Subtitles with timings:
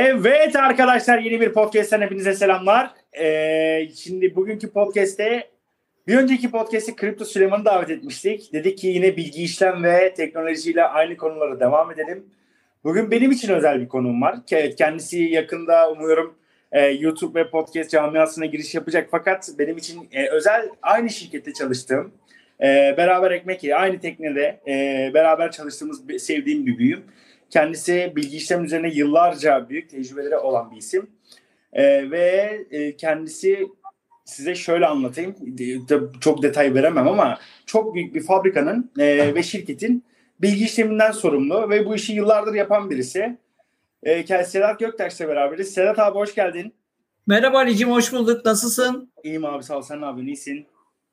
[0.00, 2.90] Evet arkadaşlar yeni bir podcast'ten hepinize selamlar.
[3.20, 5.50] Ee, şimdi bugünkü podcast'te
[6.06, 8.52] bir önceki podcast'te Kripto Süleyman'ı davet etmiştik.
[8.52, 12.24] Dedik ki yine bilgi işlem ve teknolojiyle aynı konulara devam edelim.
[12.84, 14.36] Bugün benim için özel bir konum var.
[14.78, 16.34] Kendisi yakında umuyorum
[16.72, 19.08] e, YouTube ve podcast camiasına giriş yapacak.
[19.10, 22.12] Fakat benim için e, özel aynı şirkette çalıştığım,
[22.60, 27.04] e, beraber ekmek aynı teknede e, beraber çalıştığımız sevdiğim bir büyüğüm.
[27.50, 31.10] Kendisi bilgi işlem üzerine yıllarca büyük tecrübeleri olan bir isim.
[31.72, 33.68] E, ve e, kendisi
[34.24, 35.34] size şöyle anlatayım.
[36.20, 40.04] Çok detay veremem ama çok büyük bir fabrikanın e, ve şirketin
[40.40, 43.38] bilgi işleminden sorumlu ve bu işi yıllardır yapan birisi.
[44.02, 45.74] E, Sedat Göktaş'la beraberiz.
[45.74, 46.74] Sedat abi hoş geldin.
[47.26, 48.44] Merhaba Ali'cim hoş bulduk.
[48.44, 49.12] Nasılsın?
[49.24, 49.82] İyiyim abi sağ ol.
[49.82, 50.28] Sen ne yapıyorsun?
[50.28, 50.66] İyisin.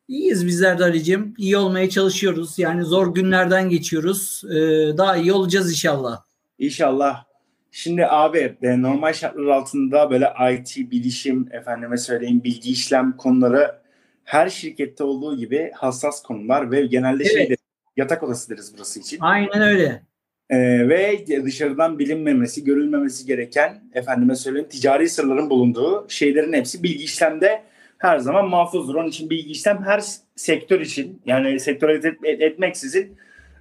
[0.08, 1.34] İyiyiz bizler de Ali'cim.
[1.38, 2.60] İyi olmaya çalışıyoruz.
[2.60, 4.44] Yani zor günlerden geçiyoruz.
[4.50, 4.54] Ee,
[4.98, 6.22] daha iyi olacağız inşallah.
[6.60, 7.26] İnşallah.
[7.72, 13.76] Şimdi abi e, normal şartlar altında böyle IT, bilişim, efendime söyleyeyim bilgi işlem konuları
[14.24, 17.34] her şirkette olduğu gibi hassas konular ve genelde evet.
[17.34, 17.56] şeyde
[17.98, 19.18] yatak odası deriz burası için.
[19.22, 20.04] Aynen öyle.
[20.50, 27.64] Ee, ve dışarıdan bilinmemesi, görülmemesi gereken efendime söyleyeyim ticari sırların bulunduğu şeylerin hepsi bilgi işlemde
[28.06, 28.96] her zaman mahfuzdur.
[28.96, 30.04] Onun için bilgi işlem her
[30.36, 33.18] sektör için yani sektör et, et, etmeksizin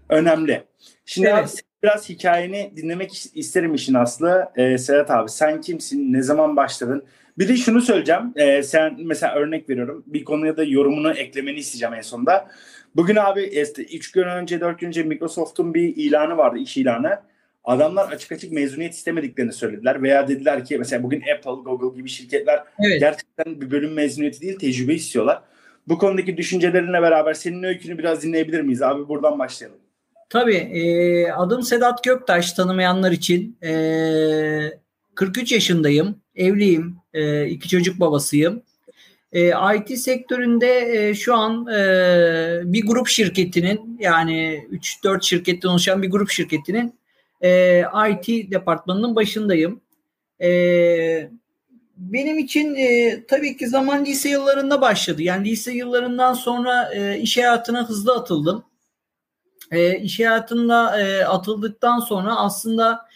[0.08, 0.62] önemli.
[1.06, 1.38] Şimdi evet.
[1.38, 1.50] abi,
[1.82, 4.48] biraz hikayeni dinlemek isterim işin aslı.
[4.56, 6.12] Ee, Serhat abi sen kimsin?
[6.12, 7.04] Ne zaman başladın?
[7.38, 8.32] Bir de şunu söyleyeceğim.
[8.36, 10.04] Ee, sen mesela örnek veriyorum.
[10.06, 12.48] Bir konuya da yorumunu eklemeni isteyeceğim en sonunda.
[12.96, 17.20] Bugün abi 3 gün önce 4 gün önce Microsoft'un bir ilanı vardı iş ilanı.
[17.64, 22.64] Adamlar açık açık mezuniyet istemediklerini söylediler veya dediler ki mesela bugün Apple, Google gibi şirketler
[22.86, 23.00] evet.
[23.00, 25.42] gerçekten bir bölüm mezuniyeti değil tecrübe istiyorlar.
[25.88, 29.08] Bu konudaki düşüncelerinle beraber senin öykünü biraz dinleyebilir miyiz abi?
[29.08, 29.78] Buradan başlayalım.
[30.30, 30.56] Tabii.
[30.56, 33.56] E, adım Sedat Göktaş tanımayanlar için.
[33.62, 33.72] E,
[35.14, 36.16] 43 yaşındayım.
[36.36, 36.96] Evliyim.
[37.14, 38.62] E, iki çocuk babasıyım.
[39.32, 44.66] E, IT sektöründe e, şu an e, bir grup şirketinin yani
[45.04, 46.94] 3-4 şirketten oluşan bir grup şirketinin
[47.44, 49.80] e, IT departmanının başındayım.
[50.42, 51.30] E,
[51.96, 55.22] benim için e, tabii ki zaman lise yıllarında başladı.
[55.22, 58.64] Yani lise yıllarından sonra e, iş hayatına hızlı atıldım.
[59.70, 63.06] E, iş hayatında e, atıldıktan sonra aslında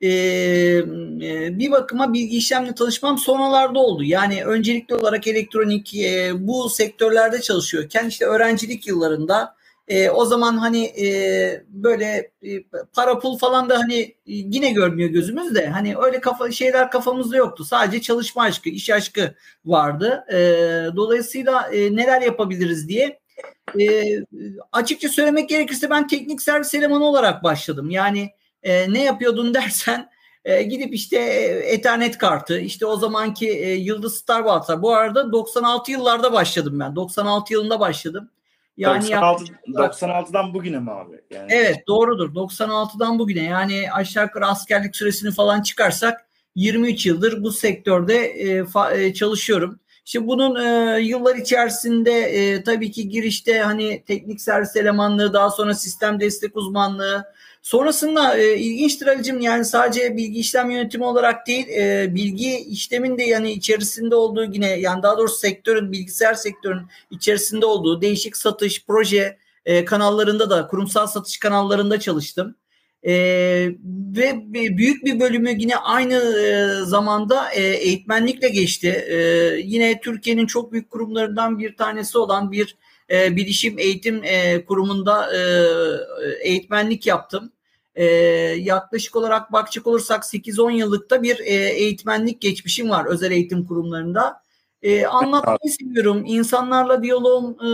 [0.00, 4.04] e, e, bir bakıma bilgi işlemle tanışmam sonralarda oldu.
[4.04, 9.57] Yani öncelikli olarak elektronik e, bu sektörlerde çalışıyorken işte öğrencilik yıllarında
[9.88, 12.62] e, o zaman hani e, böyle e,
[12.94, 17.64] para pul falan da hani yine görmüyor gözümüz de hani öyle kafa şeyler kafamızda yoktu.
[17.64, 19.34] Sadece çalışma aşkı, iş aşkı
[19.64, 20.24] vardı.
[20.32, 20.36] E,
[20.96, 23.20] dolayısıyla e, neler yapabiliriz diye
[23.80, 24.04] e,
[24.72, 27.90] açıkça söylemek gerekirse ben teknik servis elemanı olarak başladım.
[27.90, 28.30] Yani
[28.62, 30.10] e, ne yapıyordun dersen
[30.44, 31.18] e, gidip işte
[31.66, 36.96] Ethernet kartı işte o zamanki e, Yıldız Starbucks'a bu arada 96 yıllarda başladım ben.
[36.96, 38.30] 96 yılında başladım.
[38.78, 41.20] Yani 96, 96'dan bugüne mi abi?
[41.30, 41.46] Yani...
[41.50, 42.34] Evet doğrudur.
[42.34, 48.94] 96'dan bugüne yani aşağı yukarı askerlik süresini falan çıkarsak 23 yıldır bu sektörde e, fa,
[48.94, 49.80] e, çalışıyorum.
[50.06, 55.74] İşte bunun e, yıllar içerisinde e, tabii ki girişte hani teknik servis elemanlığı, daha sonra
[55.74, 57.24] sistem destek uzmanlığı,
[57.62, 63.22] sonrasında e, ilginçtir Ali'cim yani sadece bilgi işlem yönetimi olarak değil, e, bilgi işlemin de
[63.22, 69.38] yani içerisinde olduğu yine yani daha doğrusu sektörün, bilgisayar sektörün içerisinde olduğu değişik satış, proje
[69.64, 72.54] e, kanallarında da kurumsal satış kanallarında çalıştım.
[73.02, 73.12] E,
[74.16, 78.88] ve büyük bir bölümü yine aynı e, zamanda e, eğitmenlikle geçti.
[78.88, 79.16] E,
[79.64, 82.76] yine Türkiye'nin çok büyük kurumlarından bir tanesi olan bir
[83.10, 85.40] e, bilişim eğitim e, kurumunda e,
[86.48, 87.52] eğitmenlik yaptım.
[87.94, 88.04] E,
[88.58, 94.42] yaklaşık olarak bakacak olursak 8-10 yıllıkta bir e, eğitmenlik geçmişim var özel eğitim kurumlarında.
[94.82, 96.22] E, anlatmayı seviyorum.
[96.26, 97.70] İnsanlarla diyaloğum e,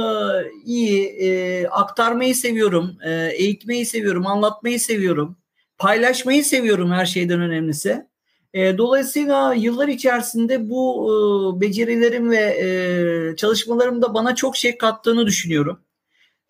[0.65, 1.07] iyi.
[1.07, 2.97] E, aktarmayı seviyorum.
[3.05, 4.27] E, eğitmeyi seviyorum.
[4.27, 5.37] Anlatmayı seviyorum.
[5.79, 8.07] Paylaşmayı seviyorum her şeyden önemlisi.
[8.55, 15.27] E, dolayısıyla yıllar içerisinde bu e, becerilerim ve e, çalışmalarım da bana çok şey kattığını
[15.27, 15.81] düşünüyorum.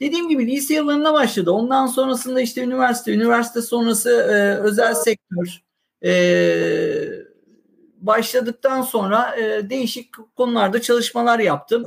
[0.00, 1.50] Dediğim gibi lise yıllarında başladı.
[1.50, 5.62] Ondan sonrasında işte üniversite, üniversite sonrası e, özel sektör,
[6.04, 6.14] e,
[7.96, 11.86] başladıktan sonra e, değişik konularda çalışmalar yaptım.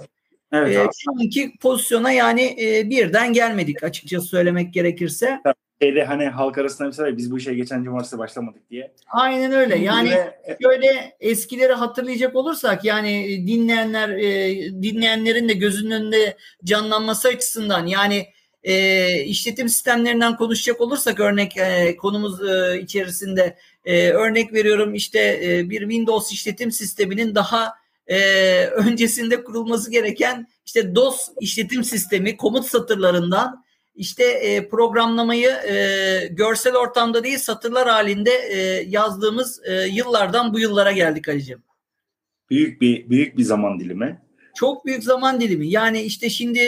[0.52, 5.42] Evet, e, şu anki pozisyona yani e, birden gelmedik açıkça söylemek gerekirse.
[5.82, 8.92] Şeyde hani halk arasında mesela biz bu işe geçen cumartesi başlamadık diye.
[9.08, 9.78] Aynen öyle.
[9.78, 17.86] Yani Ve, şöyle eskileri hatırlayacak olursak yani dinleyenler e, dinleyenlerin de gözünün önünde canlanması açısından
[17.86, 18.28] yani
[18.64, 25.70] e, işletim sistemlerinden konuşacak olursak örnek e, konumuz e, içerisinde e, örnek veriyorum işte e,
[25.70, 27.74] bir Windows işletim sisteminin daha
[28.08, 28.20] e,
[28.66, 33.67] öncesinde kurulması gereken işte DOS işletim sistemi komut satırlarından
[33.98, 38.58] işte e, programlamayı e, görsel ortamda değil satırlar halinde e,
[38.88, 41.64] yazdığımız e, yıllardan bu yıllara geldik Ali'ciğim.
[42.50, 44.22] Büyük bir büyük bir zaman dilimi.
[44.56, 45.68] Çok büyük zaman dilimi.
[45.70, 46.60] Yani işte şimdi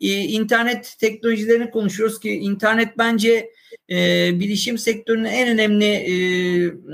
[0.00, 3.50] e, internet teknolojilerini konuşuyoruz ki internet bence
[3.90, 6.12] e, bilişim sektörünün en önemli e,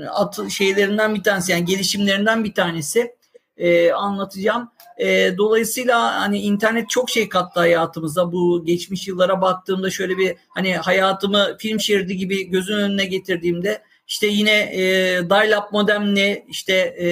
[0.07, 3.15] at, şeylerinden bir tanesi yani gelişimlerinden bir tanesi
[3.57, 4.69] e, anlatacağım.
[4.97, 8.31] E, dolayısıyla hani internet çok şey kattı hayatımıza.
[8.31, 14.27] Bu geçmiş yıllara baktığımda şöyle bir hani hayatımı film şeridi gibi gözün önüne getirdiğimde işte
[14.27, 14.81] yine e,
[15.29, 17.07] dial-up modemle işte e,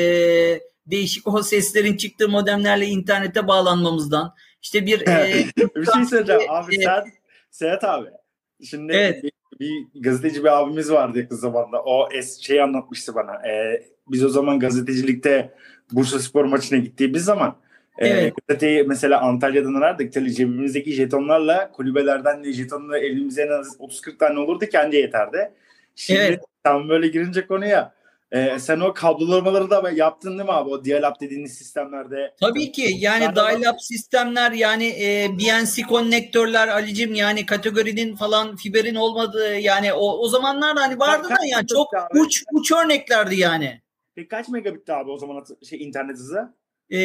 [0.86, 5.46] değişik o seslerin çıktığı modemlerle internete bağlanmamızdan işte bir e,
[5.76, 6.42] bir şey söyleyeceğim.
[6.50, 7.04] abi e, sen
[7.52, 8.08] Sedat abi.
[8.70, 9.24] Şimdi evet.
[9.24, 11.84] bir, bir gazeteci bir abimiz vardı yakın zamanda.
[11.84, 13.48] O es, şey anlatmıştı bana.
[13.48, 15.54] E, biz o zaman gazetecilikte
[15.92, 18.24] Bursa Spor maçına gittiğimiz zaman e, evet.
[18.24, 20.14] e, gazeteyi mesela Antalya'dan arardık.
[20.14, 25.52] Tabii cebimizdeki jetonlarla kulübelerden de jetonla elimize en az 30-40 tane olurdu kendi yeterdi.
[25.96, 26.42] Şimdi evet.
[26.64, 27.94] tam böyle girince konuya
[28.32, 30.70] ee, sen o kablolamaları da yaptın değil mi abi?
[30.70, 32.34] O dial-up dediğiniz sistemlerde.
[32.40, 32.96] Tabii ki.
[32.98, 40.18] Yani dial-up sistemler yani e, BNC konnektörler Alicim yani kategorinin falan fiberin olmadığı yani o,
[40.18, 43.82] o zamanlar hani vardı da yani çok uç uç örneklerdi yani.
[44.16, 46.54] Peki kaç megabitti abi o zaman şey internet hızı?
[46.92, 47.00] E,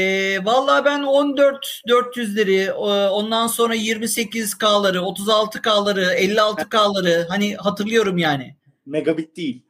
[0.45, 2.73] vallahi ben 14 400'leri
[3.09, 8.57] ondan sonra 28K'ları 36K'ları 56K'ları hani hatırlıyorum yani.
[8.87, 9.63] Megabit değil.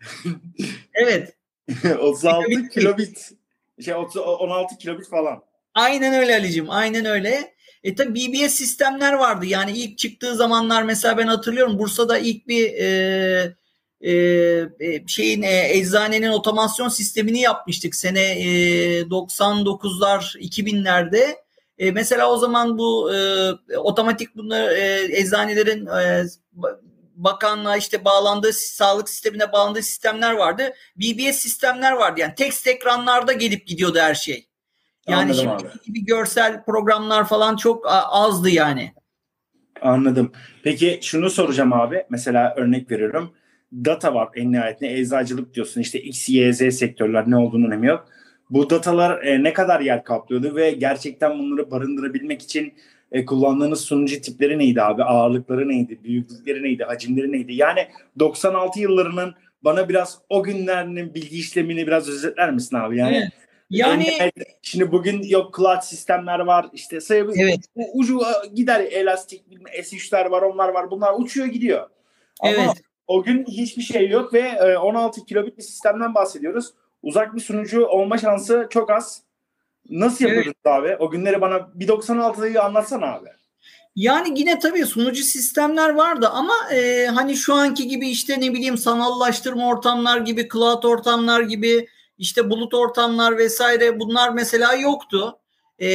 [0.95, 1.37] evet.
[2.01, 3.31] 36 kilobit, kilobit.
[3.85, 5.43] Şey 16 kilobit falan.
[5.75, 6.71] Aynen öyle Ali'cim.
[6.71, 7.55] Aynen öyle.
[7.85, 9.47] E tabi BBS sistemler vardı.
[9.47, 13.57] Yani ilk çıktığı zamanlar mesela ben hatırlıyorum Bursa'da ilk bir e,
[14.01, 14.13] e,
[14.81, 21.37] e şeyin e, eczanenin otomasyon sistemini yapmıştık sene e, 99'lar 2000'lerde.
[21.79, 26.25] E, mesela o zaman bu e, otomatik bunlar e, eczanelerin e,
[27.17, 30.73] bakanlığa işte bağlandığı sağlık sistemine bağlandığı sistemler vardı.
[30.97, 32.21] BBS sistemler vardı.
[32.21, 34.49] Yani tekst ekranlarda gelip gidiyordu her şey.
[35.09, 38.93] Yani şimdi gibi görsel programlar falan çok azdı yani.
[39.83, 40.33] Anladım.
[40.63, 42.07] Peki şunu soracağım abi.
[42.11, 43.35] Mesela örnek veriyorum.
[43.73, 44.99] Data var en nihayetinde.
[44.99, 45.81] Eczacılık diyorsun.
[45.81, 48.09] İşte X, Y, Z sektörler ne olduğunu önemi yok.
[48.51, 52.75] Bu datalar e, ne kadar yer kaplıyordu ve gerçekten bunları barındırabilmek için
[53.13, 55.05] e, kullandığınız sunucu tipleri neydi abi?
[55.05, 55.99] Ağırlıkları neydi?
[56.05, 56.85] Büyüklükleri neydi?
[56.85, 57.55] Hacimleri neydi?
[57.55, 62.99] Yani 96 yıllarının bana biraz o günlerinin bilgi işlemini biraz özetler misin abi?
[62.99, 63.33] Yani evet.
[63.71, 64.33] Yani yani
[64.63, 67.61] şimdi bugün yok cloud sistemler var işte sayı evet.
[67.95, 68.21] ucu
[68.55, 69.43] gider elastik
[69.81, 71.89] S3'ler var onlar var bunlar uçuyor gidiyor.
[72.41, 72.83] Ama evet.
[73.07, 76.73] O gün hiçbir şey yok ve 16 e, kilobit bir sistemden bahsediyoruz.
[77.03, 79.23] Uzak bir sunucu olma şansı çok az.
[79.91, 80.79] Nasıl yapıyorduk evet.
[80.79, 80.97] abi?
[80.97, 83.29] O günleri bana bir 96'yı anlatsana abi.
[83.97, 88.79] Yani yine tabii sunucu sistemler vardı ama e, hani şu anki gibi işte ne bileyim
[88.79, 91.89] sanallaştırma ortamlar gibi, cloud ortamlar gibi,
[92.19, 95.39] işte bulut ortamlar vesaire bunlar mesela yoktu.
[95.79, 95.89] E,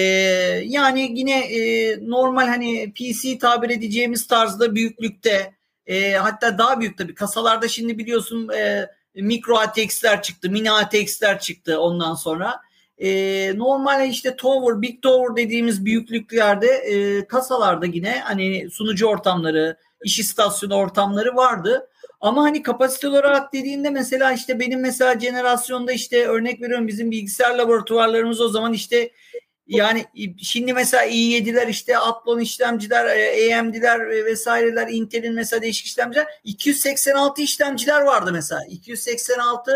[0.66, 5.54] yani yine e, normal hani PC tabir edeceğimiz tarzda büyüklükte
[5.86, 11.80] e, hatta daha büyük tabii kasalarda şimdi biliyorsun e, mikro ATX'ler çıktı, mini ATX'ler çıktı
[11.80, 12.62] ondan sonra
[12.98, 20.20] e, normal işte tower, big tower dediğimiz büyüklüklerde e, kasalarda yine hani sunucu ortamları, iş
[20.20, 21.88] istasyonu ortamları vardı.
[22.22, 27.56] Ama hani kapasite olarak dediğinde mesela işte benim mesela jenerasyonda işte örnek veriyorum bizim bilgisayar
[27.56, 29.12] laboratuvarlarımız o zaman işte
[29.78, 30.06] yani
[30.42, 33.06] şimdi mesela i7'ler işte Athlon işlemciler,
[33.60, 38.62] AMD'ler vesaireler, Intel'in mesela değişik işlemciler 286 işlemciler vardı mesela.
[38.70, 39.72] 286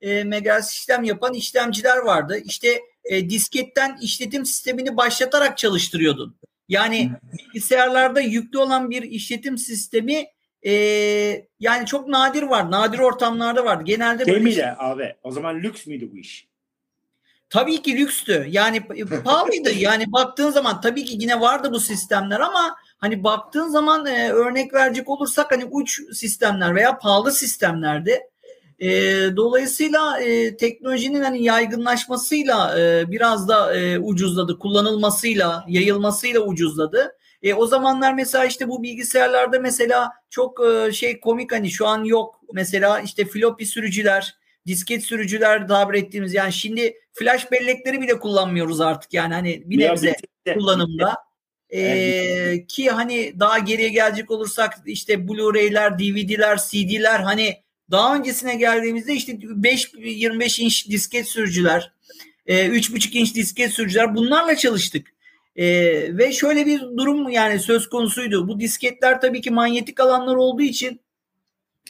[0.00, 2.38] e, megahertz işlem yapan işlemciler vardı.
[2.44, 6.38] İşte e, disketten işletim sistemini başlatarak çalıştırıyordun.
[6.68, 10.26] Yani bilgisayarlarda yüklü olan bir işletim sistemi
[10.66, 10.72] e,
[11.60, 12.70] yani çok nadir var.
[12.70, 13.84] Nadir ortamlarda vardı.
[13.86, 14.64] Genelde şey miydi şey...
[14.78, 15.14] abi?
[15.22, 16.47] O zaman lüks müydü bu iş?
[17.50, 18.46] Tabii ki lükstü.
[18.48, 18.86] Yani
[19.24, 19.72] pahalıydı.
[19.72, 24.74] yani baktığın zaman tabii ki yine vardı bu sistemler ama hani baktığın zaman e, örnek
[24.74, 28.20] verecek olursak hani uç sistemler veya pahalı sistemlerdi.
[28.78, 28.90] E,
[29.36, 37.16] dolayısıyla e, teknolojinin hani yaygınlaşmasıyla e, biraz da e, ucuzladı, kullanılmasıyla, yayılmasıyla ucuzladı.
[37.42, 42.04] E, o zamanlar mesela işte bu bilgisayarlarda mesela çok e, şey komik hani şu an
[42.04, 42.40] yok.
[42.52, 44.34] Mesela işte floppy sürücüler,
[44.68, 50.16] disket sürücüler tabir ettiğimiz yani şimdi flash bellekleri bile kullanmıyoruz artık yani hani bir nebze
[50.54, 51.14] kullanımda.
[51.74, 57.56] Ee, ki hani daha geriye gelecek olursak işte Blu-ray'ler, DVD'ler, CD'ler hani
[57.90, 61.92] daha öncesine geldiğimizde işte 5 25 inç disket sürücüler,
[62.46, 65.06] e, 3,5 inç disket sürücüler bunlarla çalıştık.
[65.56, 65.66] E,
[66.18, 68.48] ve şöyle bir durum yani söz konusuydu.
[68.48, 71.00] Bu disketler tabii ki manyetik alanlar olduğu için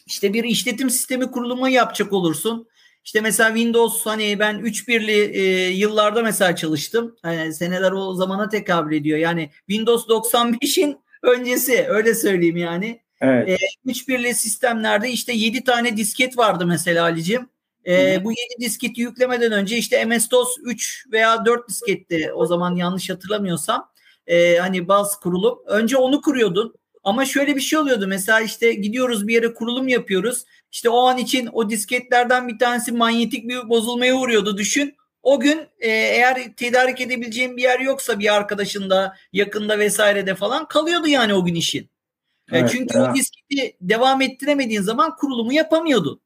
[0.06, 2.68] işte bir işletim sistemi kurulumu yapacak olursun.
[3.04, 7.16] İşte mesela Windows hani ben 3.1'li e, yıllarda mesela çalıştım.
[7.24, 9.18] Yani seneler o zamana tekabül ediyor.
[9.18, 13.00] Yani Windows 95'in öncesi öyle söyleyeyim yani.
[13.20, 13.48] Evet.
[13.48, 17.48] E, 3.1'li sistemlerde işte 7 tane disket vardı mesela Ali'cim.
[17.86, 23.10] E, bu 7 disketi yüklemeden önce işte MS-DOS 3 veya 4 disketti o zaman yanlış
[23.10, 23.90] hatırlamıyorsam.
[24.26, 26.74] E, hani baz kurulup önce onu kuruyordun.
[27.08, 28.06] Ama şöyle bir şey oluyordu.
[28.08, 30.44] Mesela işte gidiyoruz bir yere kurulum yapıyoruz.
[30.72, 34.96] İşte o an için o disketlerden bir tanesi manyetik bir bozulmaya uğruyordu düşün.
[35.22, 41.08] O gün e, eğer tedarik edebileceğin bir yer yoksa bir arkadaşında yakında vesairede falan kalıyordu
[41.08, 41.82] yani o gün işin.
[41.82, 43.08] E, evet, çünkü evet.
[43.10, 46.20] o disketi devam ettiremediğin zaman kurulumu yapamıyordun.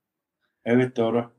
[0.64, 1.30] Evet doğru.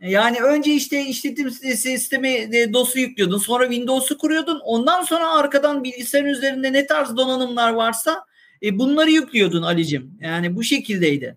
[0.00, 3.38] Yani önce işte işletim sistemi e, DOS'u yüklüyordun.
[3.38, 4.60] Sonra Windows'u kuruyordun.
[4.64, 8.29] Ondan sonra arkadan bilgisayarın üzerinde ne tarz donanımlar varsa
[8.62, 10.10] e, bunları yüklüyordun Ali'cim.
[10.20, 11.36] Yani bu şekildeydi.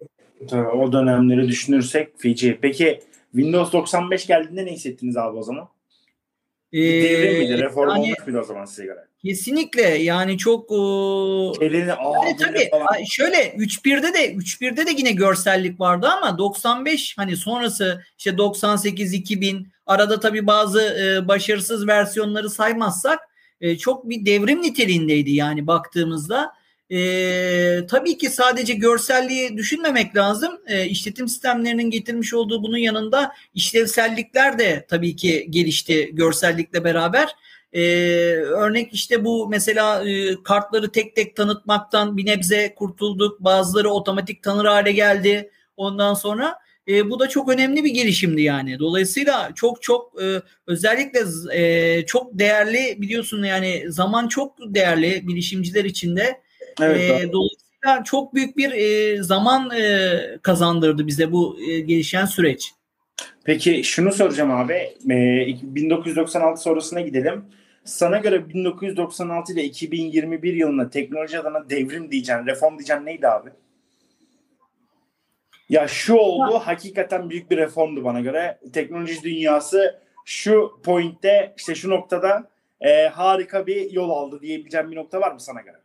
[0.50, 2.58] Tabii, o dönemleri düşünürsek feci.
[2.62, 3.00] Peki
[3.32, 5.68] Windows 95 geldiğinde ne hissettiniz abi o zaman?
[6.74, 7.58] Ee, devrim miydi?
[7.58, 9.00] Reform yani, olmuş muydu o zaman size göre?
[9.26, 10.72] Kesinlikle yani çok
[11.62, 13.04] Elini, aa, yani tabii falan.
[13.10, 19.68] şöyle 3.1'de de 3.1'de de yine görsellik vardı ama 95 hani sonrası işte 98 2000
[19.86, 23.20] arada tabii bazı e, başarısız versiyonları saymazsak
[23.62, 26.52] e, çok bir devrim niteliğindeydi yani baktığımızda.
[26.94, 30.60] E, tabii ki sadece görselliği düşünmemek lazım.
[30.68, 37.36] E, işletim sistemlerinin getirmiş olduğu bunun yanında işlevsellikler de tabii ki gelişti görsellikle beraber.
[37.74, 37.82] Ee,
[38.36, 43.40] örnek işte bu mesela e, kartları tek tek tanıtmaktan bir nebze kurtulduk.
[43.40, 45.52] Bazıları otomatik tanır hale geldi.
[45.78, 46.56] Ondan sonra
[46.88, 48.80] e, bu da çok önemli bir gelişimdi yani.
[48.80, 51.20] Dolayısıyla çok çok e, özellikle
[51.54, 56.42] e, çok değerli biliyorsun yani zaman çok değerli bilişimciler için de.
[56.82, 62.72] Evet, e, dolayısıyla çok büyük bir e, zaman e, kazandırdı bize bu e, gelişen süreç.
[63.44, 64.74] Peki şunu soracağım abi.
[64.74, 67.46] E, 1996 sonrasına gidelim.
[67.86, 73.50] Sana göre 1996 ile 2021 yılında teknoloji adına devrim diyeceksin, reform diyeceksin neydi abi?
[75.70, 76.68] Ya şu oldu ha.
[76.68, 78.60] hakikaten büyük bir reformdu bana göre.
[78.74, 82.50] Teknoloji dünyası şu pointte işte şu noktada
[82.82, 85.83] e, harika bir yol aldı diyebileceğim bir nokta var mı sana göre?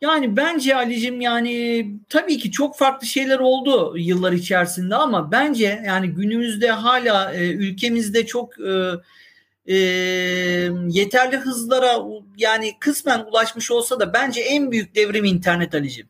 [0.00, 6.08] Yani bence Ali'cim yani tabii ki çok farklı şeyler oldu yıllar içerisinde ama bence yani
[6.08, 8.92] günümüzde hala e, ülkemizde çok e,
[9.66, 9.76] e,
[10.88, 11.98] yeterli hızlara
[12.36, 16.08] yani kısmen ulaşmış olsa da bence en büyük devrim internet Ali'cim.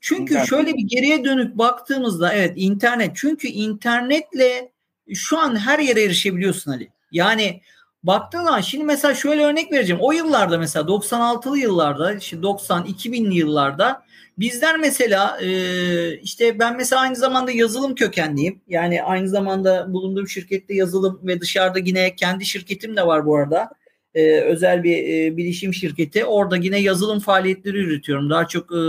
[0.00, 0.48] Çünkü internet.
[0.48, 4.72] şöyle bir geriye dönük baktığımızda evet internet çünkü internetle
[5.14, 6.88] şu an her yere erişebiliyorsun Ali.
[7.12, 7.60] Yani
[8.06, 10.02] baktığın zaman şimdi mesela şöyle örnek vereceğim.
[10.02, 14.02] O yıllarda mesela 96'lı yıllarda işte 90 2000'li yıllarda
[14.38, 18.60] bizler mesela e, işte ben mesela aynı zamanda yazılım kökenliyim.
[18.68, 23.70] Yani aynı zamanda bulunduğum şirkette yazılım ve dışarıda yine kendi şirketim de var bu arada.
[24.14, 26.24] E, özel bir e, bilişim şirketi.
[26.24, 28.30] Orada yine yazılım faaliyetleri yürütüyorum.
[28.30, 28.80] Daha çok e,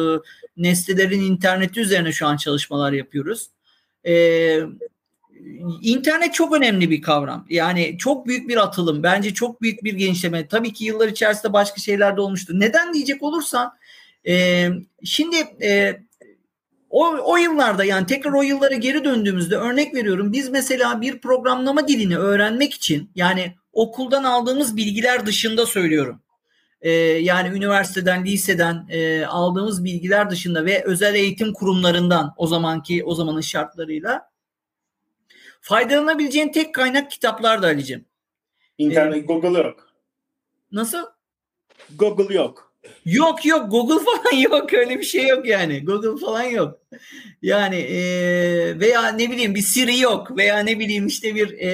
[0.58, 3.48] nesnelerin interneti üzerine şu an çalışmalar yapıyoruz.
[4.08, 4.14] E,
[5.82, 7.46] İnternet çok önemli bir kavram.
[7.50, 9.04] Yani çok büyük bir atılım.
[9.04, 10.48] Bence çok büyük bir genişleme.
[10.48, 12.60] Tabii ki yıllar içerisinde başka şeyler de olmuştu.
[12.60, 13.74] Neden diyecek olursan
[14.28, 14.68] e,
[15.04, 16.02] şimdi e,
[16.90, 20.34] o, o yıllarda yani tekrar o yıllara geri döndüğümüzde örnek veriyorum.
[20.34, 26.22] Biz mesela bir programlama dilini öğrenmek için yani okuldan aldığımız bilgiler dışında söylüyorum.
[26.82, 33.16] E, yani üniversiteden, liseden e, aldığımız bilgiler dışında ve özel eğitim kurumlarından o zamanki o
[33.16, 34.30] zamanın şartlarıyla
[35.68, 38.06] Faydalanabileceğin tek kaynak kitaplar da Ali'cim.
[38.78, 39.88] İnternet, ee, Google yok.
[40.72, 41.06] Nasıl?
[41.96, 42.74] Google yok.
[43.06, 43.72] Yok yok.
[43.72, 44.74] Google falan yok.
[44.74, 45.86] Öyle bir şey yok yani.
[45.86, 46.80] Google falan yok.
[47.42, 48.00] Yani e,
[48.80, 50.38] veya ne bileyim bir Siri yok.
[50.38, 51.70] Veya ne bileyim işte bir e,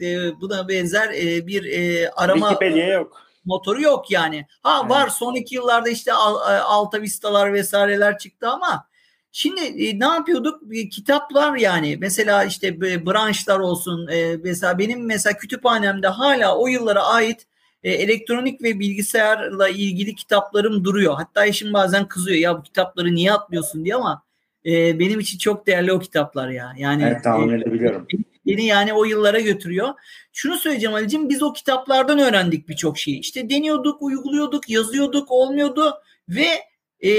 [0.00, 3.26] e, buna benzer e, bir e, arama Wikipedia yok.
[3.44, 4.46] motoru yok yani.
[4.62, 5.08] Ha var.
[5.08, 8.91] Son iki yıllarda işte Alta Vista'lar vesaireler çıktı ama
[9.32, 10.62] Şimdi e, ne yapıyorduk?
[10.72, 14.08] E, kitaplar yani mesela işte branşlar olsun.
[14.08, 17.46] E, mesela benim mesela kütüphanemde hala o yıllara ait
[17.84, 21.14] e, elektronik ve bilgisayarla ilgili kitaplarım duruyor.
[21.14, 24.22] Hatta eşim bazen kızıyor ya bu kitapları niye atmıyorsun diye ama
[24.66, 26.72] e, benim için çok değerli o kitaplar ya.
[26.76, 28.06] Yani evet, tahmin edebiliyorum.
[28.14, 29.88] E, beni yani o yıllara götürüyor.
[30.32, 33.18] Şunu söyleyeceğim Ali'cim biz o kitaplardan öğrendik birçok şeyi.
[33.18, 35.94] İşte deniyorduk, uyguluyorduk, yazıyorduk, olmuyordu
[36.28, 36.71] ve
[37.04, 37.10] e,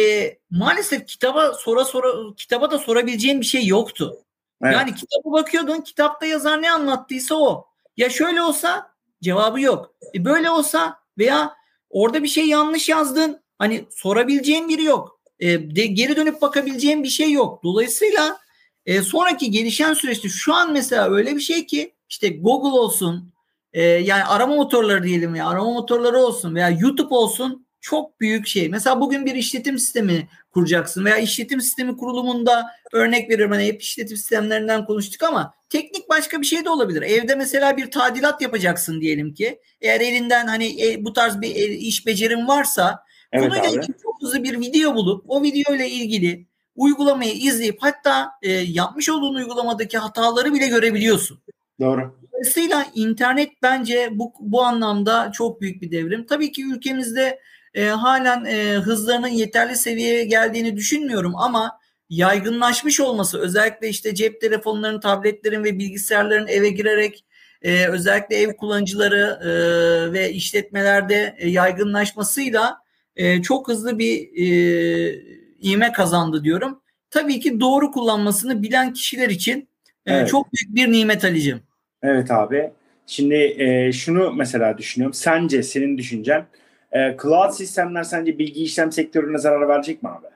[0.49, 4.17] maalesef kitaba sora sora kitaba da sorabileceğim bir şey yoktu.
[4.63, 4.73] Evet.
[4.73, 7.67] Yani kitaba bakıyordun, kitapta yazar ne anlattıysa o.
[7.97, 9.95] Ya şöyle olsa cevabı yok.
[10.15, 11.53] E böyle olsa veya
[11.89, 13.43] orada bir şey yanlış yazdın.
[13.59, 15.19] Hani sorabileceğin biri yok.
[15.39, 17.63] E, de, geri dönüp bakabileceğin bir şey yok.
[17.63, 18.37] Dolayısıyla
[18.85, 23.33] e, sonraki gelişen süreçte şu an mesela öyle bir şey ki işte Google olsun
[23.73, 28.69] e, yani arama motorları diyelim ya arama motorları olsun veya YouTube olsun çok büyük şey.
[28.69, 34.17] Mesela bugün bir işletim sistemi kuracaksın veya işletim sistemi kurulumunda örnek veriyorum hani hep işletim
[34.17, 37.01] sistemlerinden konuştuk ama teknik başka bir şey de olabilir.
[37.01, 39.59] Evde mesela bir tadilat yapacaksın diyelim ki.
[39.81, 44.43] Eğer elinden hani e, bu tarz bir iş becerim varsa evet, konuyla ilgili çok hızlı
[44.43, 50.53] bir video bulup o video ile ilgili uygulamayı izleyip hatta e, yapmış olduğun uygulamadaki hataları
[50.53, 51.39] bile görebiliyorsun.
[51.79, 52.15] Doğru.
[52.33, 56.25] Dolayısıyla internet bence bu, bu anlamda çok büyük bir devrim.
[56.25, 57.39] Tabii ki ülkemizde
[57.74, 65.00] e, halen e, hızlarının yeterli seviyeye geldiğini düşünmüyorum ama yaygınlaşmış olması özellikle işte cep telefonlarının,
[65.00, 67.25] tabletlerin ve bilgisayarların eve girerek
[67.62, 72.77] e, özellikle ev kullanıcıları e, ve işletmelerde e, yaygınlaşmasıyla
[73.15, 75.22] e, çok hızlı bir e,
[75.63, 76.82] ivme kazandı diyorum.
[77.10, 79.70] Tabii ki doğru kullanmasını bilen kişiler için
[80.06, 80.30] e, evet.
[80.30, 81.62] çok büyük bir nimet Ali'cim.
[82.03, 82.72] Evet abi.
[83.08, 85.13] Şimdi e, şunu mesela düşünüyorum.
[85.13, 86.46] Sence senin düşüncen
[86.93, 90.27] e, cloud sistemler sence bilgi işlem sektörüne zarar verecek mi abi?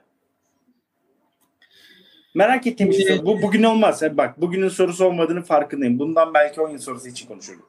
[2.36, 4.02] Merak ettiğim şey ee, bu bugün olmaz.
[4.12, 6.00] Bak bugünün sorusu olmadığını farkındayım.
[6.00, 7.66] Bundan belki 10 yıl sonrası için konuşurum.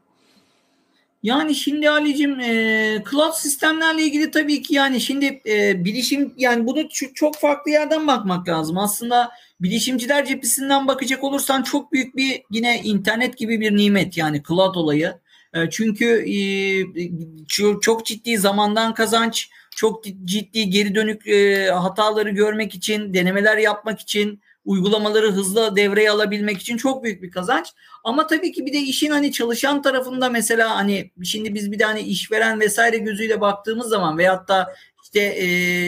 [1.23, 6.89] Yani şimdi Ali'cim e, cloud sistemlerle ilgili tabii ki yani şimdi e, bilişim yani bunu
[7.15, 8.79] çok farklı yerden bakmak lazım.
[8.79, 9.31] Aslında
[9.61, 15.15] bilişimciler cephesinden bakacak olursan çok büyük bir yine internet gibi bir nimet yani cloud olayı.
[15.55, 23.15] E, çünkü e, çok ciddi zamandan kazanç, çok ciddi geri dönük e, hataları görmek için,
[23.15, 27.67] denemeler yapmak için, uygulamaları hızlı devreye alabilmek için çok büyük bir kazanç.
[28.05, 31.85] Ama tabii ki bir de işin hani çalışan tarafında mesela hani şimdi biz bir de
[31.85, 35.39] hani işveren vesaire gözüyle baktığımız zaman veyahut da işte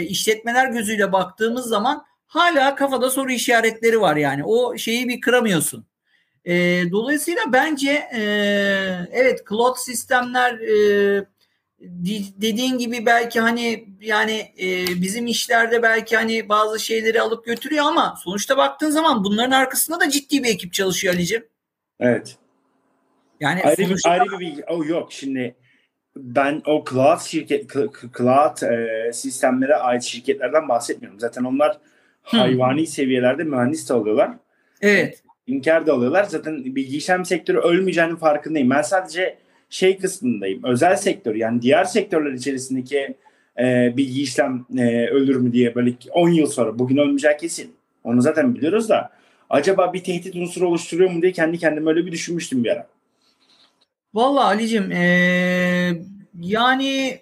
[0.03, 4.45] işletmeler gözüyle baktığımız zaman hala kafada soru işaretleri var yani.
[4.45, 5.90] O şeyi bir kıramıyorsun.
[6.45, 8.21] E, dolayısıyla bence e,
[9.13, 11.25] evet cloud sistemler e,
[12.41, 18.15] dediğin gibi belki hani yani e, bizim işlerde belki hani bazı şeyleri alıp götürüyor ama
[18.25, 21.47] sonuçta baktığın zaman bunların arkasında da ciddi bir ekip çalışıyor Ali'cim.
[22.01, 22.37] Evet.
[23.41, 24.11] Yani ayrı, sonuçta...
[24.11, 24.65] ayrı bir bilgi.
[24.69, 25.55] Oh, yok şimdi
[26.17, 27.73] ben o cloud şirket
[28.19, 31.21] cloud e, sistemlere ait şirketlerden bahsetmiyorum.
[31.21, 31.79] Zaten onlar
[32.23, 34.31] hayvani seviyelerde mühendis de alıyorlar.
[34.81, 35.23] Evet.
[35.51, 36.25] İnkar da alıyorlar.
[36.25, 38.71] Zaten bilgi işlem sektörü ölmeyeceğinin farkındayım.
[38.71, 39.39] Ben sadece
[39.71, 40.65] şey kısmındayım.
[40.65, 43.15] Özel sektör yani diğer sektörler içerisindeki
[43.59, 47.75] e, bilgi işlem e, ölür mü diye böyle 10 yıl sonra bugün ölmeyecek kesin.
[48.05, 49.11] Onu zaten biliyoruz da
[49.51, 52.87] acaba bir tehdit unsuru oluşturuyor mu diye kendi kendime öyle bir düşünmüştüm bir ara.
[54.15, 55.93] Vallahi Ali'cim ee,
[56.41, 57.19] yani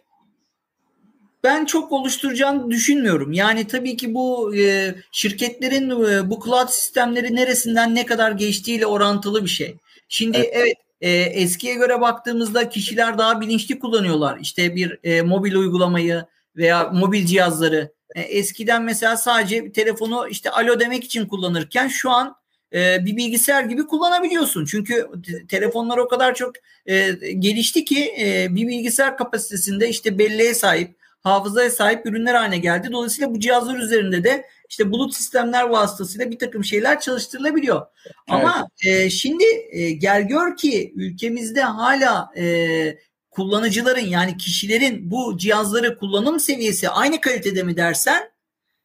[1.44, 3.32] ben çok oluşturacağını düşünmüyorum.
[3.32, 9.44] Yani tabii ki bu e, şirketlerin e, bu cloud sistemleri neresinden ne kadar geçtiğiyle orantılı
[9.44, 9.76] bir şey.
[10.08, 14.38] Şimdi evet, evet e, eskiye göre baktığımızda kişiler daha bilinçli kullanıyorlar.
[14.40, 16.24] İşte bir e, mobil uygulamayı
[16.56, 17.92] veya mobil cihazları.
[18.14, 22.36] E, eskiden mesela sadece telefonu işte alo demek için kullanırken şu an
[22.74, 24.64] e, bir bilgisayar gibi kullanabiliyorsun.
[24.64, 25.08] Çünkü
[25.48, 26.52] telefonlar o kadar çok
[26.86, 30.97] e, gelişti ki e, bir bilgisayar kapasitesinde işte belleğe sahip,
[31.28, 32.88] hafızaya sahip ürünler haline geldi.
[32.92, 37.86] Dolayısıyla bu cihazlar üzerinde de işte bulut sistemler vasıtasıyla bir takım şeyler çalıştırılabiliyor.
[38.06, 38.16] Evet.
[38.28, 42.98] Ama e, şimdi e, gel gör ki ülkemizde hala e,
[43.30, 48.30] kullanıcıların yani kişilerin bu cihazları kullanım seviyesi aynı kalitede mi dersen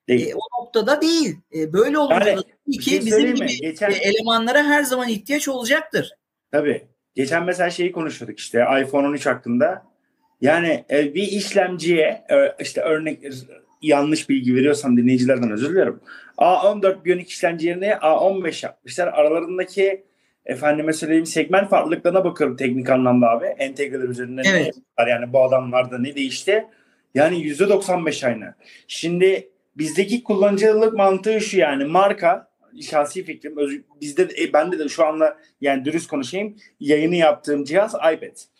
[0.08, 0.28] değil.
[0.28, 1.38] E, o noktada değil.
[1.56, 2.44] E, böyle olunca yani,
[2.78, 3.92] ki şey bizim gibi Geçen...
[3.92, 6.12] E, elemanlara her zaman ihtiyaç olacaktır.
[6.52, 6.88] Tabii.
[7.16, 9.93] Geçen mesela şeyi konuşuyorduk işte iPhone 13 hakkında.
[10.44, 13.20] Yani e, bir işlemciye e, işte örnek
[13.82, 16.02] yanlış bilgi veriyorsam dinleyicilerden özür diliyorum.
[16.38, 19.08] A14 Bionic işlemci yerine A15 yapmışlar.
[19.08, 20.04] Aralarındaki
[20.46, 23.46] efendime söyleyeyim segment farklılıklarına bakıyorum teknik anlamda abi.
[23.46, 24.76] Entegreler üzerinden evet.
[25.00, 26.66] ne yani bu adamlarda ne değişti?
[27.16, 28.54] Yani %95 aynı.
[28.88, 32.48] Şimdi bizdeki kullanıcılık mantığı şu yani marka
[32.82, 33.56] şahsi fikrim
[34.02, 38.53] bizde de, e, bende de şu anda yani dürüst konuşayım yayını yaptığım cihaz iPad.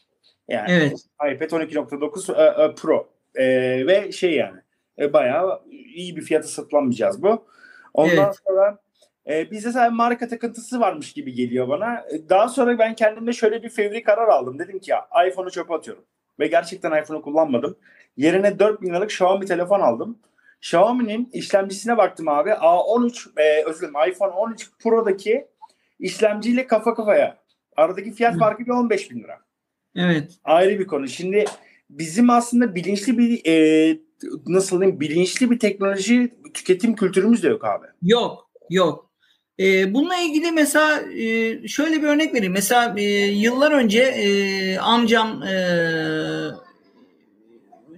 [0.48, 1.06] Yani evet.
[1.34, 3.46] iPad 12.9 e, e, Pro e,
[3.88, 4.60] ve şey yani
[5.00, 6.48] e, bayağı iyi bir fiyata
[6.90, 7.48] cihaz bu.
[7.94, 8.40] Ondan evet.
[8.48, 8.84] sonra
[9.30, 12.06] E, bizde sadece marka takıntısı varmış gibi geliyor bana.
[12.12, 14.60] E, daha sonra ben kendimde şöyle bir fevri karar aldım.
[14.60, 16.06] Dedim ki ya iPhone'u çöpe atıyorum.
[16.40, 17.78] Ve gerçekten iPhone'u kullanmadım.
[18.18, 20.20] Yerine 4000 liralık Xiaomi telefon aldım.
[20.62, 22.50] Xiaomi'nin işlemcisine baktım abi.
[22.50, 25.48] A13 e, özür dilerim iPhone 13 Pro'daki
[26.00, 27.38] işlemciyle kafa kafaya.
[27.78, 29.40] Aradaki fiyat farkı bir 15 bin lira.
[29.96, 30.32] Evet.
[30.44, 31.08] Ayrı bir konu.
[31.08, 31.46] Şimdi
[31.90, 33.98] bizim aslında bilinçli bir e,
[34.48, 37.86] nasıl diyeyim bilinçli bir teknoloji tüketim kültürümüz de yok abi.
[38.02, 39.10] Yok, yok.
[39.60, 42.54] E, bununla ilgili mesela e, şöyle bir örnek vereyim.
[42.54, 45.56] Mesela e, yıllar önce e, amcam e,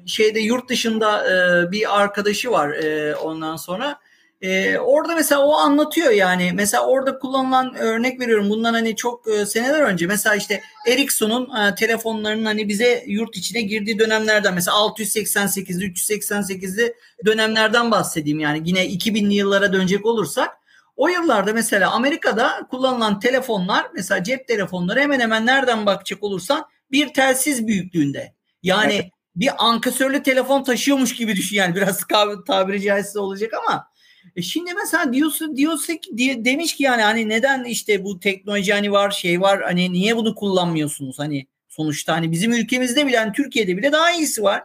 [0.05, 3.99] şeyde yurt dışında e, bir arkadaşı var e, ondan sonra.
[4.41, 6.51] E, orada mesela o anlatıyor yani.
[6.53, 8.49] Mesela orada kullanılan örnek veriyorum.
[8.49, 13.61] Bundan hani çok e, seneler önce mesela işte Ericsson'un e, telefonlarının hani bize yurt içine
[13.61, 16.95] girdiği dönemlerden mesela 688'li 388'li
[17.25, 18.61] dönemlerden bahsedeyim yani.
[18.65, 20.49] Yine 2000'li yıllara dönecek olursak
[20.95, 27.13] o yıllarda mesela Amerika'da kullanılan telefonlar mesela cep telefonları hemen hemen nereden bakacak olursan bir
[27.13, 28.33] telsiz büyüklüğünde.
[28.63, 32.03] Yani bir ankasörlü telefon taşıyormuş gibi düşün yani biraz
[32.47, 33.87] tabiri caizse olacak ama
[34.35, 38.73] e şimdi mesela diyorsun diyorsa ki diye, demiş ki yani hani neden işte bu teknoloji
[38.73, 43.31] hani var şey var hani niye bunu kullanmıyorsunuz hani sonuçta hani bizim ülkemizde bile hani
[43.31, 44.63] Türkiye'de bile daha iyisi var.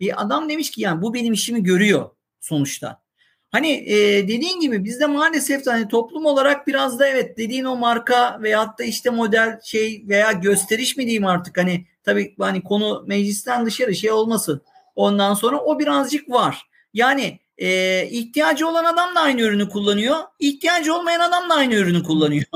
[0.00, 3.04] Bir adam demiş ki yani bu benim işimi görüyor sonuçta.
[3.50, 8.38] Hani e, dediğin gibi bizde maalesef hani toplum olarak biraz da evet dediğin o marka
[8.42, 13.66] veyahut da işte model şey veya gösteriş mi diyeyim artık hani tabii hani konu meclisten
[13.66, 14.62] dışarı şey olmasın.
[14.96, 16.68] Ondan sonra o birazcık var.
[16.94, 20.16] Yani e, ihtiyacı olan adam da aynı ürünü kullanıyor.
[20.38, 22.46] İhtiyacı olmayan adam da aynı ürünü kullanıyor.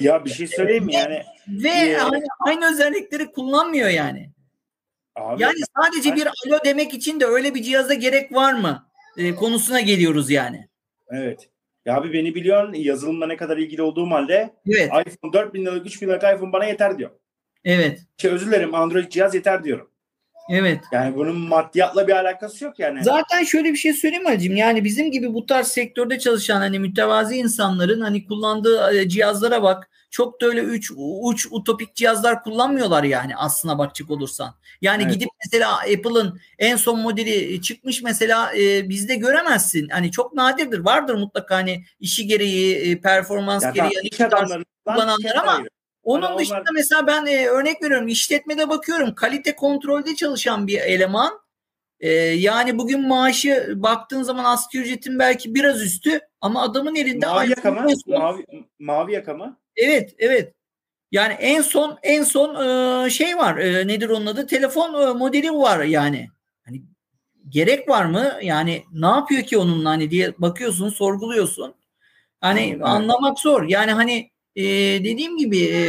[0.00, 1.22] Ya bir şey söyleyeyim mi yani?
[1.48, 4.30] Ve e, aynı, aynı özellikleri kullanmıyor yani.
[5.16, 8.86] Abi, yani sadece bir alo demek için de öyle bir cihaza gerek var mı?
[9.16, 10.68] E, konusuna geliyoruz yani.
[11.08, 11.48] Evet.
[11.84, 14.86] Ya abi beni biliyorsun yazılımla ne kadar ilgili olduğum halde evet.
[15.06, 17.10] iPhone 4000 liralık 3000 liralık iPhone bana yeter diyor.
[17.64, 18.00] Evet.
[18.16, 19.90] Şey özür dilerim Android cihaz yeter diyorum.
[20.50, 20.80] Evet.
[20.92, 23.04] Yani bunun maddiyatla bir alakası yok yani.
[23.04, 24.56] Zaten şöyle bir şey söyleyeyim Hacım.
[24.56, 29.90] Yani bizim gibi bu tarz sektörde çalışan hani mütevazi insanların hani kullandığı e, cihazlara bak.
[30.10, 34.54] Çok da öyle üç, uç utopik cihazlar kullanmıyorlar yani aslına bakacak olursan.
[34.80, 35.14] Yani evet.
[35.14, 39.88] gidip mesela Apple'ın en son modeli çıkmış mesela e, bizde göremezsin.
[39.88, 40.78] Hani çok nadirdir.
[40.78, 45.64] Vardır mutlaka hani işi gereği, e, performans ya gereği iş adamları kullananlar ama.
[46.04, 46.72] Onun hani dışında onlar...
[46.74, 51.40] mesela ben e, örnek veriyorum işletmede bakıyorum kalite kontrolde çalışan bir eleman.
[52.00, 57.50] E, yani bugün maaşı baktığın zaman asgari ücretin belki biraz üstü ama adamın elinde mavi
[57.50, 57.86] yaka mı?
[58.06, 58.44] Mavi,
[58.78, 59.58] mavi yaka mı?
[59.76, 60.54] Evet evet.
[61.12, 62.54] Yani en son en son
[63.06, 63.56] e, şey var.
[63.56, 64.46] E, nedir onun adı?
[64.46, 66.28] Telefon e, modeli var yani.
[66.64, 66.82] Hani
[67.48, 68.32] gerek var mı?
[68.42, 71.74] Yani ne yapıyor ki onunla hani diye bakıyorsun, sorguluyorsun.
[72.40, 72.80] Hani evet.
[72.84, 73.62] anlamak zor.
[73.62, 74.64] Yani hani e,
[75.04, 75.82] dediğim gibi e,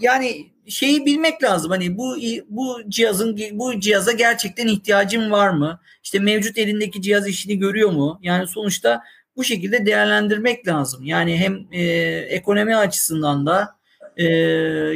[0.00, 1.70] yani şeyi bilmek lazım.
[1.70, 2.16] Hani bu
[2.48, 5.80] bu cihazın bu cihaza gerçekten ihtiyacım var mı?
[6.04, 8.18] İşte mevcut elindeki cihaz işini görüyor mu?
[8.22, 9.02] Yani sonuçta
[9.36, 11.04] bu şekilde değerlendirmek lazım.
[11.04, 11.82] Yani hem e,
[12.28, 13.76] ekonomi açısından da
[14.16, 14.26] e,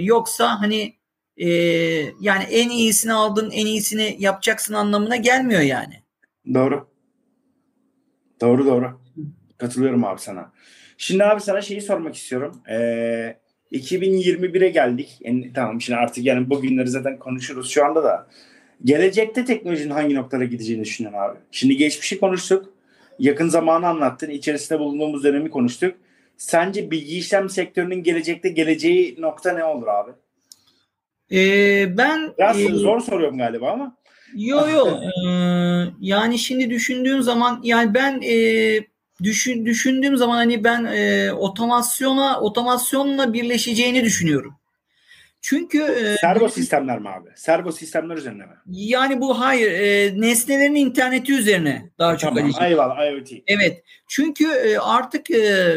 [0.00, 0.94] yoksa hani
[1.36, 1.48] e,
[2.20, 6.02] yani en iyisini aldın en iyisini yapacaksın anlamına gelmiyor yani.
[6.54, 6.88] Doğru.
[8.40, 9.00] Doğru doğru.
[9.58, 10.52] Katılıyorum abi sana.
[11.00, 12.62] Şimdi abi sana şeyi sormak istiyorum.
[12.70, 13.36] Ee,
[13.72, 15.18] 2021'e geldik.
[15.20, 18.26] Yani, tamam şimdi artık yani bugünleri zaten konuşuruz şu anda da.
[18.84, 21.38] Gelecekte teknolojinin hangi noktada gideceğini düşünüyorum abi.
[21.50, 22.72] Şimdi geçmişi konuştuk.
[23.18, 24.30] Yakın zamanı anlattın.
[24.30, 25.94] İçerisinde bulunduğumuz dönemi konuştuk.
[26.36, 30.10] Sence bilgi işlem sektörünün gelecekte geleceği nokta ne olur abi?
[31.32, 33.96] Ee, ben Biraz e, zor soruyorum galiba ama.
[34.36, 34.88] Yok yok.
[35.26, 35.28] ee,
[36.00, 38.34] yani şimdi düşündüğüm zaman yani ben e,
[39.22, 44.54] düşün, düşündüğüm zaman hani ben e, otomasyona otomasyonla birleşeceğini düşünüyorum.
[45.40, 47.28] Çünkü e, servo sistemler mi abi?
[47.36, 48.52] Servo sistemler üzerine mi?
[48.66, 52.36] Yani bu hayır e, nesnelerin interneti üzerine daha çok.
[52.36, 53.32] Tamam, eyvallah IoT.
[53.46, 53.82] Evet.
[54.08, 55.76] Çünkü e, artık e,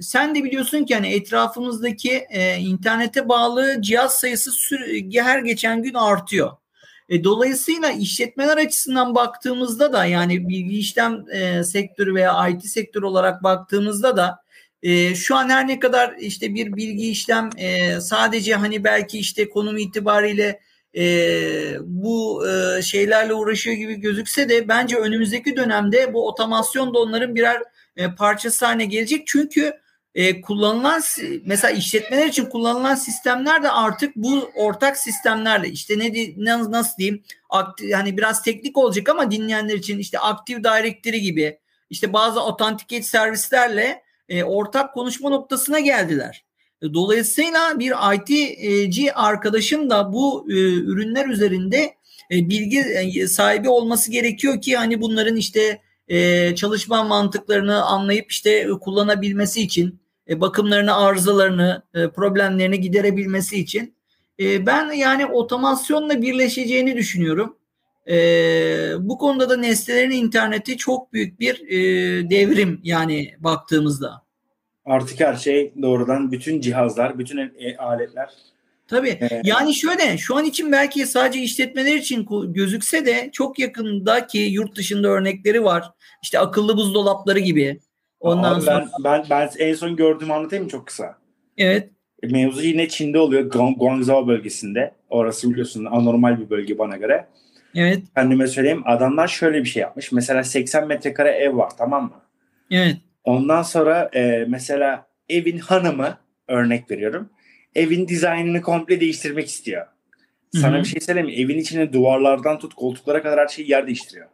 [0.00, 4.50] sen de biliyorsun ki hani etrafımızdaki e, internete bağlı cihaz sayısı
[5.14, 6.50] her geçen gün artıyor.
[7.12, 13.42] E, dolayısıyla işletmeler açısından baktığımızda da yani bilgi işlem e, sektörü veya IT sektörü olarak
[13.42, 14.42] baktığımızda da
[14.82, 19.48] e, şu an her ne kadar işte bir bilgi işlem e, sadece hani belki işte
[19.48, 20.60] konum itibariyle
[20.96, 21.04] e,
[21.80, 27.62] bu e, şeylerle uğraşıyor gibi gözükse de bence önümüzdeki dönemde bu otomasyon da onların birer
[27.96, 29.26] e, parçası haline gelecek.
[29.26, 29.72] Çünkü
[30.14, 31.02] e, kullanılan
[31.44, 37.94] mesela işletmeler için kullanılan sistemler de artık bu ortak sistemlerle işte ne, nasıl diyeyim aktif,
[37.94, 41.58] hani biraz teknik olacak ama dinleyenler için işte Active Directory gibi
[41.90, 46.44] işte bazı otantiket servislerle e, ortak konuşma noktasına geldiler.
[46.82, 51.94] E, dolayısıyla bir IT'ci arkadaşın da bu e, ürünler üzerinde
[52.30, 58.50] e, bilgi e, sahibi olması gerekiyor ki hani bunların işte e, çalışma mantıklarını anlayıp işte
[58.50, 60.01] e, kullanabilmesi için
[60.32, 63.94] e, bakımlarını, arızalarını, e, problemlerini giderebilmesi için
[64.40, 67.56] e, ben yani otomasyonla birleşeceğini düşünüyorum.
[68.10, 68.16] E,
[68.98, 71.80] bu konuda da nesnelerin interneti çok büyük bir e,
[72.30, 74.22] devrim yani baktığımızda.
[74.84, 78.28] Artık her şey doğrudan bütün cihazlar, bütün e, aletler.
[78.88, 79.08] Tabii.
[79.08, 84.76] Ee, yani şöyle şu an için belki sadece işletmeler için gözükse de çok yakındaki yurt
[84.76, 85.90] dışında örnekleri var.
[86.22, 87.80] İşte akıllı buzdolapları gibi.
[88.22, 91.18] Ondan Abi sonra ben, ben ben en son gördüğümü anlatayım mı çok kısa?
[91.58, 91.88] Evet.
[92.22, 93.50] Mevzu yine Çin'de oluyor.
[93.76, 94.94] Guangzhou bölgesinde.
[95.10, 97.26] Orası biliyorsun anormal bir bölge bana göre.
[97.74, 98.02] Evet.
[98.14, 98.82] Kendime söyleyeyim.
[98.86, 100.12] Adamlar şöyle bir şey yapmış.
[100.12, 102.20] Mesela 80 metrekare ev var tamam mı?
[102.70, 102.96] Evet.
[103.24, 107.30] Ondan sonra e, mesela evin hanımı örnek veriyorum.
[107.74, 109.86] Evin dizaynını komple değiştirmek istiyor.
[110.54, 110.82] Sana Hı-hı.
[110.82, 111.34] bir şey söyleyeyim mi?
[111.34, 114.26] Evin içine duvarlardan tut koltuklara kadar her şeyi yer değiştiriyor.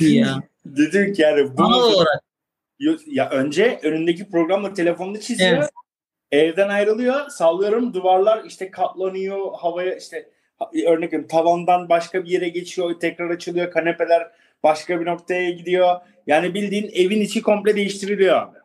[0.00, 0.42] ya.
[0.66, 2.27] Dedim ki yani bu olarak.
[3.06, 5.56] Ya önce önündeki programla telefonunu çiziyor.
[5.56, 5.70] Evet.
[6.30, 7.28] Evden ayrılıyor.
[7.28, 9.52] Sallıyorum duvarlar işte katlanıyor.
[9.58, 10.28] Havaya işte
[10.86, 13.00] örnek veriyorum tavandan başka bir yere geçiyor.
[13.00, 13.70] Tekrar açılıyor.
[13.70, 14.30] Kanepeler
[14.62, 15.96] başka bir noktaya gidiyor.
[16.26, 18.58] Yani bildiğin evin içi komple değiştiriliyor abi.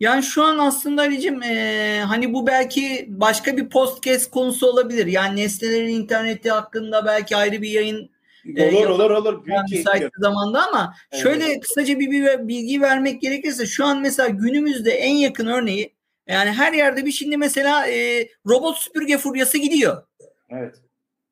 [0.00, 5.06] Yani şu an aslında Ali'cim e, hani bu belki başka bir podcast konusu olabilir.
[5.06, 8.10] Yani nesnelerin interneti hakkında belki ayrı bir yayın
[8.56, 9.44] e, Olur olur olur.
[9.44, 11.22] Büyük müsait zamanda ama evet.
[11.22, 15.94] şöyle kısaca bir, bir bilgi vermek gerekirse şu an mesela günümüzde en yakın örneği
[16.26, 20.02] yani her yerde bir şimdi mesela e, robot süpürge furyası gidiyor.
[20.50, 20.74] Evet.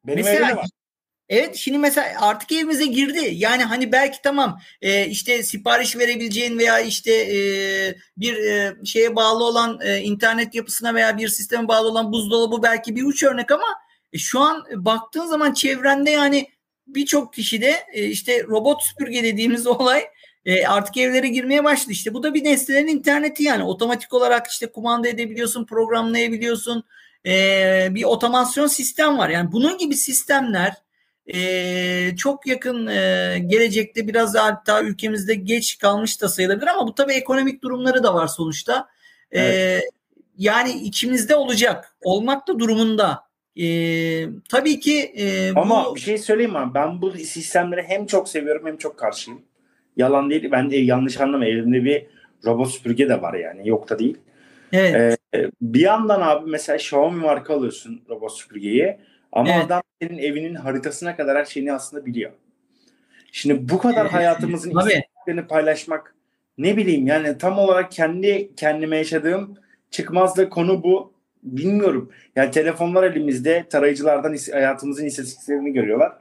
[0.07, 0.67] Benim mesela var.
[1.29, 3.31] Evet şimdi mesela artık evimize girdi.
[3.33, 7.39] Yani hani belki tamam e, işte sipariş verebileceğin veya işte e,
[8.17, 12.97] bir e, şeye bağlı olan e, internet yapısına veya bir sisteme bağlı olan buzdolabı belki
[12.97, 13.67] bir uç örnek ama
[14.13, 16.49] e, şu an baktığın zaman çevrende yani
[16.89, 20.05] birçok kişi de e, işte robot süpürge dediğimiz olay
[20.45, 21.93] e, artık evlere girmeye başladı.
[21.93, 26.85] İşte bu da bir nesnelerin interneti yani otomatik olarak işte kumanda edebiliyorsun, programlayabiliyorsun.
[27.27, 29.29] E, bir otomasyon sistem var.
[29.29, 30.75] Yani bunun gibi sistemler
[31.35, 36.95] e, çok yakın e, gelecekte biraz daha hatta ülkemizde geç kalmış da sayılabilir ama bu
[36.95, 38.89] tabii ekonomik durumları da var sonuçta.
[39.31, 39.85] E, evet.
[40.39, 43.28] Yani içimizde olacak, olmak da durumunda.
[43.59, 43.67] E,
[44.49, 45.95] tabii ki e, ama bu...
[45.95, 46.71] bir şey söyleyeyim mi?
[46.75, 49.43] Ben bu sistemleri hem çok seviyorum hem çok karşıyım.
[49.97, 50.49] Yalan değil.
[50.53, 51.45] Ben de yanlış anlama.
[51.45, 52.07] Elimde bir
[52.45, 53.69] robot süpürge de var yani.
[53.69, 54.19] Yok da değil.
[54.73, 55.19] Evet.
[55.35, 58.97] Ee, bir yandan abi mesela Xiaomi marka alıyorsun robot süpürgeyi.
[59.33, 59.65] Ama evet.
[59.65, 62.31] adam senin evinin haritasına kadar her şeyini aslında biliyor.
[63.33, 66.15] Şimdi bu kadar hayatımızın isteklerini paylaşmak
[66.59, 69.55] ne bileyim yani tam olarak kendi kendime yaşadığım
[69.91, 71.13] çıkmaz da konu bu.
[71.43, 72.11] Bilmiyorum.
[72.37, 76.13] Yani telefonlar elimizde tarayıcılardan hayatımızın istatistiklerini görüyorlar.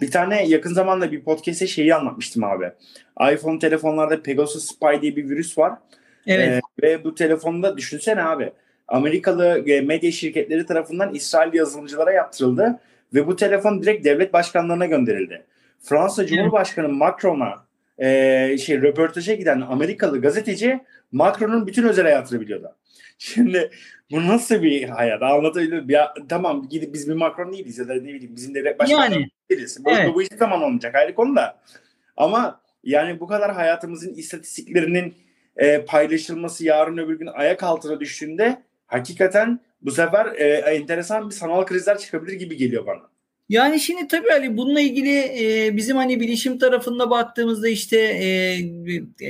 [0.00, 2.70] Bir tane yakın zamanda bir podcast'te şeyi anlatmıştım abi.
[3.32, 5.72] iPhone telefonlarda Pegasus Spy diye bir virüs var.
[6.26, 6.62] Evet.
[6.82, 8.52] Ee, ve bu telefonda düşünsene abi.
[8.88, 12.78] Amerikalı e, medya şirketleri tarafından İsrail yazılımcılara yaptırıldı
[13.14, 15.44] ve bu telefon direkt devlet başkanlarına gönderildi.
[15.80, 17.54] Fransa Cumhurbaşkanı Macron'a
[17.98, 20.80] e, şey röportaja giden Amerikalı gazeteci
[21.12, 22.76] Macron'un bütün özel hayatını biliyordu.
[23.18, 23.70] Şimdi
[24.10, 25.22] bu nasıl bir hayat?
[25.22, 29.14] Anlatabiliyor ya, Tamam gidip biz bir Macron değiliz ya da ne bileyim bizim devlet başkanı
[29.14, 29.84] yani, değiliz.
[29.84, 30.14] Bu, evet.
[30.14, 31.60] bu hiçbir zaman olmayacak ayrı konu da.
[32.16, 35.14] Ama yani bu kadar hayatımızın istatistiklerinin
[35.56, 41.66] e, paylaşılması yarın öbür gün ayak altına düştüğünde hakikaten bu sefer e, enteresan bir sanal
[41.66, 43.02] krizler çıkabilir gibi geliyor bana.
[43.48, 48.58] Yani şimdi tabii Ali bununla ilgili e, bizim hani bilişim tarafında baktığımızda işte e,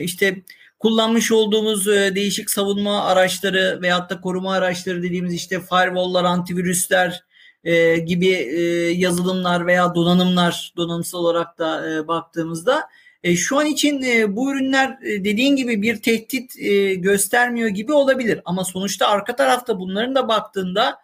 [0.02, 0.36] işte
[0.78, 7.24] kullanmış olduğumuz e, değişik savunma araçları veyahut da koruma araçları dediğimiz işte firewall'lar, antivirüsler
[7.64, 8.60] e, gibi e,
[8.90, 12.88] yazılımlar veya donanımlar donanımsal olarak da baktığımızda
[13.36, 14.02] şu an için
[14.36, 16.54] bu ürünler dediğin gibi bir tehdit
[17.02, 18.40] göstermiyor gibi olabilir.
[18.44, 20.98] Ama sonuçta arka tarafta bunların da baktığında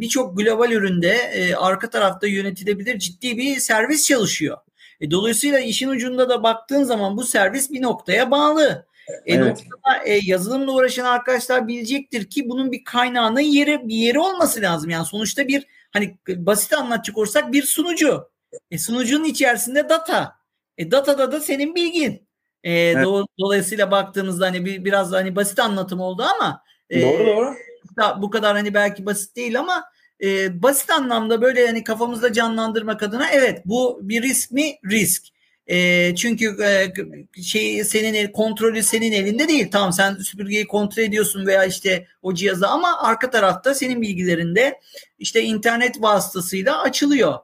[0.00, 1.16] birçok global üründe
[1.58, 4.58] arka tarafta yönetilebilir ciddi bir servis çalışıyor.
[5.00, 8.86] E, dolayısıyla işin ucunda da baktığın zaman bu servis bir noktaya bağlı.
[9.26, 9.46] E, evet.
[9.46, 14.90] noktada, e, yazılımla uğraşan arkadaşlar bilecektir ki bunun bir kaynağının yeri bir yeri olması lazım.
[14.90, 18.30] Yani sonuçta bir hani basit anlatacak olursak bir sunucu.
[18.70, 20.36] E, sunucunun içerisinde data.
[20.78, 22.28] E, datada da senin bilgin.
[22.64, 23.06] E, evet.
[23.06, 27.54] do- dolayısıyla baktığımızda hani bir, biraz hani basit anlatım oldu ama e, doğru doğru.
[27.96, 29.84] Da, bu kadar hani belki basit değil ama
[30.22, 34.74] e, basit anlamda böyle hani kafamızda canlandırmak adına evet bu bir risk mi?
[34.90, 35.22] Risk.
[35.66, 39.68] E, çünkü e, şey senin kontrolü senin elinde değil.
[39.72, 44.80] Tamam sen süpürgeyi kontrol ediyorsun veya işte o cihazı ama arka tarafta senin bilgilerinde
[45.18, 47.34] işte internet vasıtasıyla açılıyor.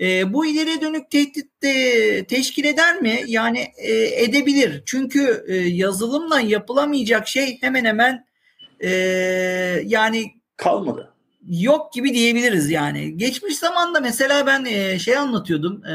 [0.00, 3.20] E, bu ileriye dönük tehdit de teşkil eder mi?
[3.26, 4.82] Yani e, edebilir.
[4.86, 8.26] Çünkü e, yazılımla yapılamayacak şey hemen hemen
[8.80, 8.90] e,
[9.84, 11.17] yani kalmadı
[11.48, 13.16] yok gibi diyebiliriz yani.
[13.16, 15.84] Geçmiş zamanda mesela ben e, şey anlatıyordum.
[15.84, 15.92] E,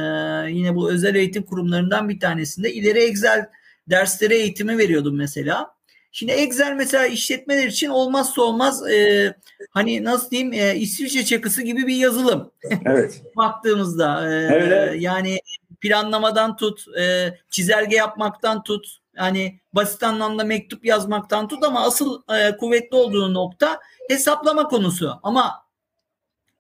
[0.51, 3.49] yine bu özel eğitim kurumlarından bir tanesinde ileri Excel
[3.89, 5.73] dersleri eğitimi veriyordum mesela.
[6.11, 9.33] Şimdi Excel mesela işletmeler için olmazsa olmaz e,
[9.71, 12.51] hani nasıl diyeyim e, İsviçre çakısı gibi bir yazılım.
[12.85, 13.21] Evet.
[13.37, 15.01] Baktığımızda e, evet.
[15.01, 15.39] yani
[15.81, 22.57] planlamadan tut, e, çizelge yapmaktan tut, hani basit anlamda mektup yazmaktan tut ama asıl e,
[22.57, 25.19] kuvvetli olduğu nokta hesaplama konusu.
[25.23, 25.63] Ama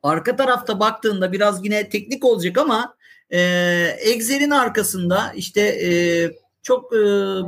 [0.03, 2.95] arka tarafta baktığında biraz yine teknik olacak ama
[3.29, 3.39] e,
[3.99, 5.89] Excel'in arkasında işte e,
[6.63, 6.99] çok e,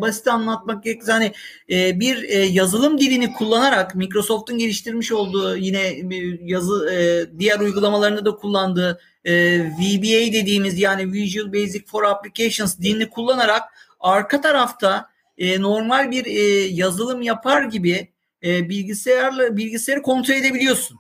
[0.02, 1.32] basit anlatmak gerekirse hani
[1.70, 5.96] e, bir e, yazılım dilini kullanarak Microsoft'un geliştirmiş olduğu yine
[6.42, 13.10] yazı e, diğer uygulamalarında da kullandığı e, VBA dediğimiz yani Visual Basic for Applications dilini
[13.10, 13.64] kullanarak
[14.06, 18.14] arka tarafta e, normal bir e, yazılım yapar gibi
[18.44, 20.98] e, bilgisayarla bilgisayarı kontrol edebiliyorsun.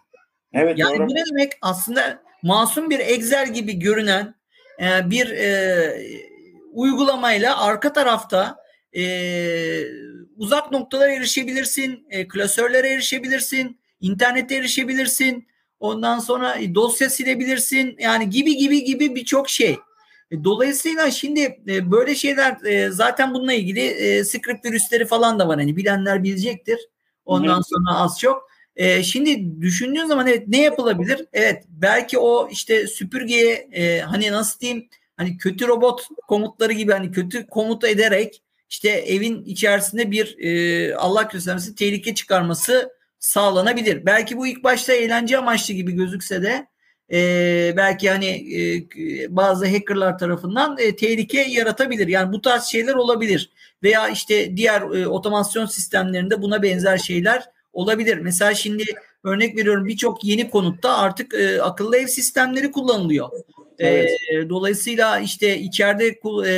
[0.53, 1.07] Evet, yani doğru.
[1.07, 1.51] bu ne demek?
[1.61, 4.35] Aslında masum bir Excel gibi görünen
[4.81, 5.97] e, bir e,
[6.71, 8.55] uygulamayla arka tarafta
[8.95, 9.03] e,
[10.37, 15.47] uzak noktalara erişebilirsin, e, klasörlere erişebilirsin, internete erişebilirsin.
[15.79, 17.95] Ondan sonra e, dosya silebilirsin.
[17.99, 19.77] Yani gibi gibi gibi birçok şey.
[20.31, 25.59] E, dolayısıyla şimdi e, böyle şeyler e, zaten bununla ilgili script virüsleri falan da var.
[25.59, 26.79] Hani bilenler bilecektir.
[27.25, 27.65] Ondan evet.
[27.67, 28.49] sonra az çok.
[28.75, 31.25] E, şimdi düşündüğün zaman evet ne yapılabilir?
[31.33, 37.11] Evet belki o işte süpürgeye e, hani nasıl diyeyim hani kötü robot komutları gibi hani
[37.11, 44.05] kötü komut ederek işte evin içerisinde bir e, Allah göstermesin tehlike çıkarması sağlanabilir.
[44.05, 46.67] Belki bu ilk başta eğlence amaçlı gibi gözükse de
[47.11, 48.85] e, belki hani e,
[49.35, 52.07] bazı hackerlar tarafından e, tehlike yaratabilir.
[52.07, 53.49] Yani bu tarz şeyler olabilir.
[53.83, 58.17] Veya işte diğer e, otomasyon sistemlerinde buna benzer şeyler olabilir.
[58.17, 58.83] Mesela şimdi
[59.23, 63.29] örnek veriyorum birçok yeni konutta artık e, akıllı ev sistemleri kullanılıyor.
[63.79, 64.09] E, evet.
[64.31, 66.51] E, dolayısıyla işte içeride e,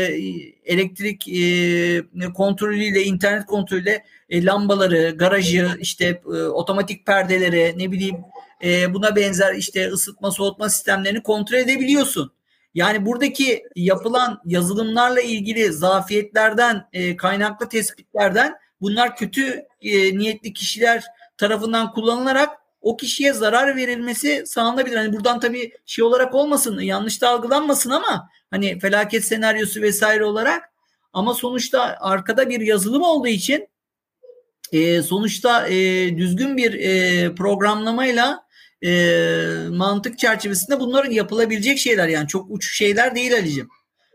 [0.65, 8.17] elektrik e, kontrolüyle, internet kontrolüyle e, lambaları, garajı, işte e, otomatik perdeleri, ne bileyim
[8.63, 12.31] e, buna benzer işte ısıtma soğutma sistemlerini kontrol edebiliyorsun.
[12.73, 21.03] Yani buradaki yapılan yazılımlarla ilgili zafiyetlerden, e, kaynaklı tespitlerden bunlar kötü e, niyetli kişiler
[21.37, 22.49] tarafından kullanılarak
[22.87, 24.95] o kişiye zarar verilmesi sağlanabilir.
[24.95, 30.63] Hani buradan tabii şey olarak olmasın, yanlış da algılanmasın ama hani felaket senaryosu vesaire olarak
[31.13, 33.67] ama sonuçta arkada bir yazılım olduğu için
[34.71, 35.73] e, sonuçta e,
[36.17, 38.43] düzgün bir e, programlamayla
[38.85, 38.89] e,
[39.69, 43.69] mantık çerçevesinde bunların yapılabilecek şeyler yani çok uç şeyler değil Ali'cim.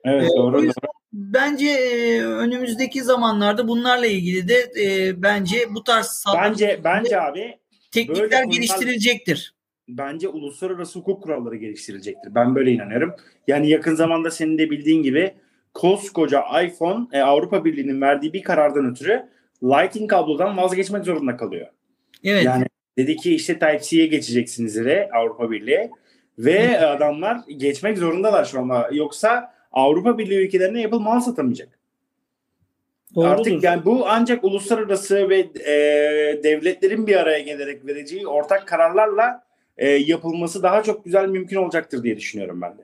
[0.05, 0.63] Evet e, doğru.
[0.63, 0.73] doğru.
[1.13, 7.62] Bence e, önümüzdeki zamanlarda bunlarla ilgili de e, bence bu tarz bence bence abi
[7.93, 9.55] teknikler geliştirilecektir.
[9.89, 12.35] Bence uluslararası hukuk kuralları geliştirilecektir.
[12.35, 13.15] Ben böyle inanıyorum.
[13.47, 15.35] Yani yakın zamanda senin de bildiğin gibi
[15.75, 19.23] koskoca iPhone e, Avrupa Birliği'nin verdiği bir karardan ötürü
[19.63, 21.67] Lightning kablodan vazgeçmek zorunda kalıyor.
[22.25, 22.45] Evet.
[22.45, 22.67] Yani
[22.99, 25.91] Dedi ki işte Type-C'ye geçeceksiniz dedi Avrupa Birliği.
[26.39, 28.91] Ve adamlar geçmek zorundalar şu anda.
[28.93, 31.79] Yoksa Avrupa Birliği ülkelerine Apple mal satamayacak.
[33.15, 33.31] Doğrudur.
[33.31, 35.75] Artık yani bu ancak uluslararası ve e,
[36.43, 39.45] devletlerin bir araya gelerek vereceği ortak kararlarla
[39.77, 42.83] e, yapılması daha çok güzel mümkün olacaktır diye düşünüyorum ben de.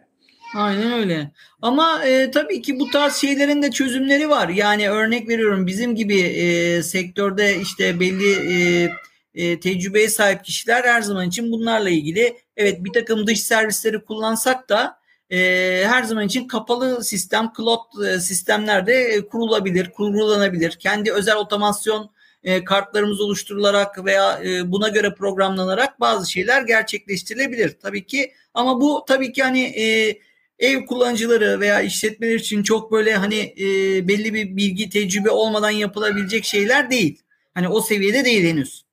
[0.56, 1.30] Aynen öyle.
[1.62, 4.48] Ama e, tabii ki bu tarz şeylerin de çözümleri var.
[4.48, 8.88] Yani örnek veriyorum bizim gibi e, sektörde işte belli e,
[9.34, 14.68] e, tecrübeye sahip kişiler her zaman için bunlarla ilgili evet bir takım dış servisleri kullansak
[14.68, 14.97] da
[15.30, 15.38] e,
[15.86, 20.70] her zaman için kapalı sistem, cloud e, sistemlerde e, kurulabilir, kurulanabilir.
[20.72, 22.10] Kendi özel otomasyon
[22.42, 28.32] e, kartlarımız oluşturularak veya e, buna göre programlanarak bazı şeyler gerçekleştirilebilir tabii ki.
[28.54, 30.18] Ama bu tabii ki hani e,
[30.58, 33.64] ev kullanıcıları veya işletmeler için çok böyle hani e,
[34.08, 37.22] belli bir bilgi, tecrübe olmadan yapılabilecek şeyler değil.
[37.54, 38.84] Hani o seviyede değil henüz.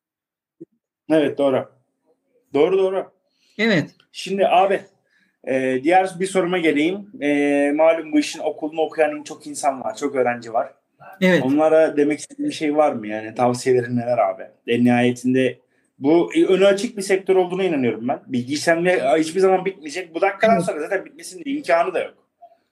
[1.09, 1.69] Evet doğru.
[2.53, 3.11] Doğru doğru.
[3.57, 3.91] Evet.
[4.11, 4.85] Şimdi abi
[5.47, 7.07] e, diğer bir soruma geleyim.
[7.21, 9.95] E, malum bu işin okulunu okuyan çok insan var.
[9.95, 10.73] Çok öğrenci var.
[11.21, 11.43] Evet.
[11.43, 13.07] Onlara demek istediğim bir şey var mı?
[13.07, 14.43] Yani tavsiyelerin neler abi?
[14.67, 15.59] En nihayetinde
[15.99, 18.19] bu önü açık bir sektör olduğuna inanıyorum ben.
[18.27, 20.15] Bilgi işlemle hiçbir zaman bitmeyecek.
[20.15, 22.13] Bu dakikadan sonra zaten bitmesinin imkanı da yok.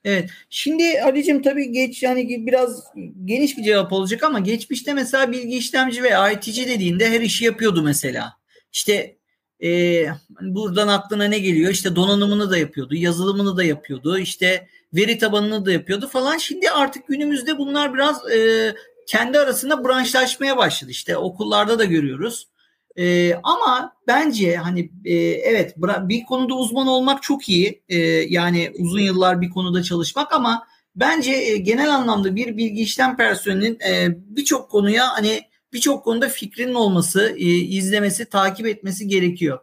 [0.04, 0.30] Evet.
[0.50, 2.84] Şimdi Ali'cim tabii geç yani biraz
[3.24, 7.82] geniş bir cevap olacak ama geçmişte mesela bilgi işlemci ve IT'ci dediğinde her işi yapıyordu
[7.82, 8.32] mesela.
[8.72, 9.16] İşte
[9.62, 10.06] e,
[10.40, 11.70] buradan aklına ne geliyor?
[11.70, 16.38] İşte donanımını da yapıyordu, yazılımını da yapıyordu, işte veri tabanını da yapıyordu falan.
[16.38, 18.74] Şimdi artık günümüzde bunlar biraz e,
[19.06, 20.90] kendi arasında branşlaşmaya başladı.
[20.90, 22.48] İşte okullarda da görüyoruz.
[22.96, 27.82] E, ama bence hani e, evet bir konuda uzman olmak çok iyi.
[27.88, 27.98] E,
[28.28, 33.80] yani uzun yıllar bir konuda çalışmak ama bence e, genel anlamda bir bilgi işlem personelinin
[33.80, 35.42] e, birçok konuya hani
[35.74, 39.58] birçok konuda fikrinin olması, e, izlemesi, takip etmesi gerekiyor.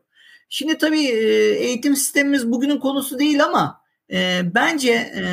[0.49, 3.81] Şimdi tabii e, eğitim sistemimiz bugünün konusu değil ama
[4.11, 5.23] e, bence e,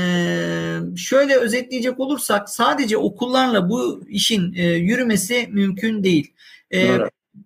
[0.96, 6.32] şöyle özetleyecek olursak sadece okullarla bu işin e, yürümesi mümkün değil.
[6.74, 6.98] E,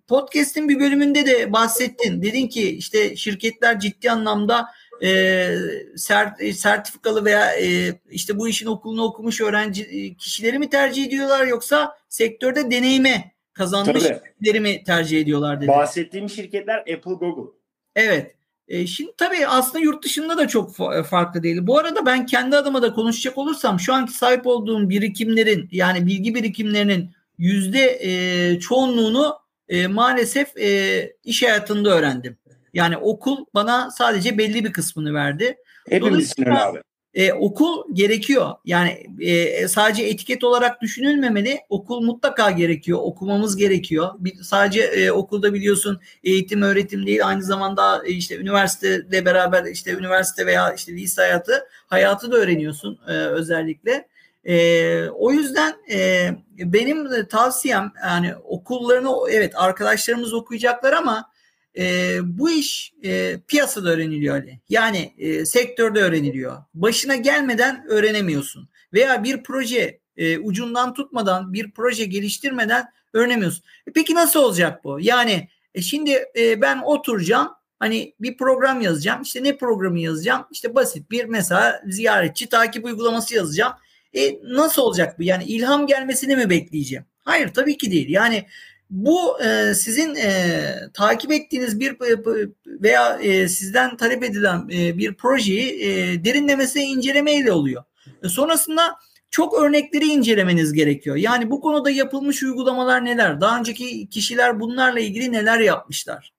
[0.07, 2.21] Podcast'in bir bölümünde de bahsettin.
[2.21, 4.65] Dedin ki işte şirketler ciddi anlamda
[5.03, 5.49] e,
[5.95, 11.05] sert, e, sertifikalı veya e, işte bu işin okulunu okumuş öğrenci e, kişileri mi tercih
[11.05, 15.67] ediyorlar yoksa sektörde deneyime kazanmış kişileri mi tercih ediyorlar dedi.
[15.67, 17.51] Bahsettiğim şirketler Apple, Google.
[17.95, 18.35] Evet.
[18.67, 20.75] E, şimdi tabii aslında yurt dışında da çok
[21.05, 21.57] farklı değil.
[21.61, 26.35] Bu arada ben kendi adıma da konuşacak olursam şu anki sahip olduğum birikimlerin yani bilgi
[26.35, 29.37] birikimlerinin yüzde e, çoğunluğunu
[29.69, 32.37] e, maalesef e, iş hayatında öğrendim.
[32.73, 35.57] Yani okul bana sadece belli bir kısmını verdi.
[35.89, 36.81] Hepimiz için abi.
[37.13, 38.51] E, okul gerekiyor.
[38.65, 41.59] Yani e, sadece etiket olarak düşünülmemeli.
[41.69, 42.99] Okul mutlaka gerekiyor.
[43.01, 44.09] Okumamız gerekiyor.
[44.19, 49.91] Bir, sadece e, okulda biliyorsun eğitim öğretim değil aynı zamanda e, işte üniversitede beraber işte
[49.91, 54.07] üniversite veya işte lise hayatı hayatı da öğreniyorsun e, özellikle.
[54.45, 61.32] E, o yüzden e, benim tavsiyem yani okullarını evet arkadaşlarımız okuyacaklar ama
[61.77, 64.59] e, bu iş e, piyasada öğreniliyor Ali.
[64.69, 66.57] Yani e, sektörde öğreniliyor.
[66.73, 68.69] Başına gelmeden öğrenemiyorsun.
[68.93, 73.63] Veya bir proje e, ucundan tutmadan bir proje geliştirmeden öğrenemiyorsun.
[73.87, 74.97] E, peki nasıl olacak bu?
[75.01, 77.49] Yani e, şimdi e, ben oturacağım
[77.79, 79.21] hani bir program yazacağım.
[79.21, 80.45] İşte ne programı yazacağım?
[80.51, 83.73] İşte basit bir mesela ziyaretçi takip uygulaması yazacağım.
[84.13, 85.23] E, nasıl olacak bu?
[85.23, 87.05] Yani ilham gelmesini mi bekleyeceğim?
[87.23, 88.09] Hayır tabii ki değil.
[88.09, 88.45] Yani
[88.93, 90.61] bu e, sizin e,
[90.93, 92.23] takip ettiğiniz bir e,
[92.67, 97.83] veya e, sizden talep edilen e, bir projeyi e, derinlemesine incelemeyle oluyor.
[98.23, 98.95] E, sonrasında
[99.31, 101.15] çok örnekleri incelemeniz gerekiyor.
[101.15, 103.41] Yani bu konuda yapılmış uygulamalar neler?
[103.41, 106.33] Daha önceki kişiler bunlarla ilgili neler yapmışlar?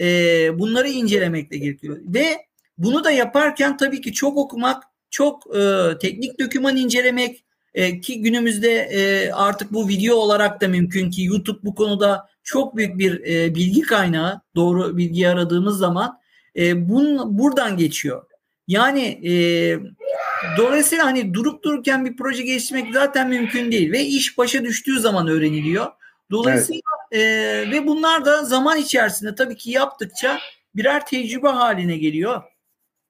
[0.00, 0.06] E,
[0.58, 1.98] bunları incelemekle gerekiyor.
[2.02, 2.46] Ve
[2.78, 7.44] bunu da yaparken tabii ki çok okumak, çok e, teknik doküman incelemek,
[7.76, 12.76] e, ki günümüzde e, artık bu video olarak da mümkün ki YouTube bu konuda çok
[12.76, 16.18] büyük bir e, bilgi kaynağı doğru bilgi aradığımız zaman
[16.56, 18.26] e, bun, buradan geçiyor.
[18.68, 19.20] Yani
[20.56, 25.28] dolayısıyla hani durup dururken bir proje geliştirmek zaten mümkün değil ve iş başa düştüğü zaman
[25.28, 25.86] öğreniliyor.
[26.30, 26.80] Dolayısıyla
[27.12, 27.22] evet.
[27.22, 30.38] e, ve bunlar da zaman içerisinde tabii ki yaptıkça
[30.74, 32.42] birer tecrübe haline geliyor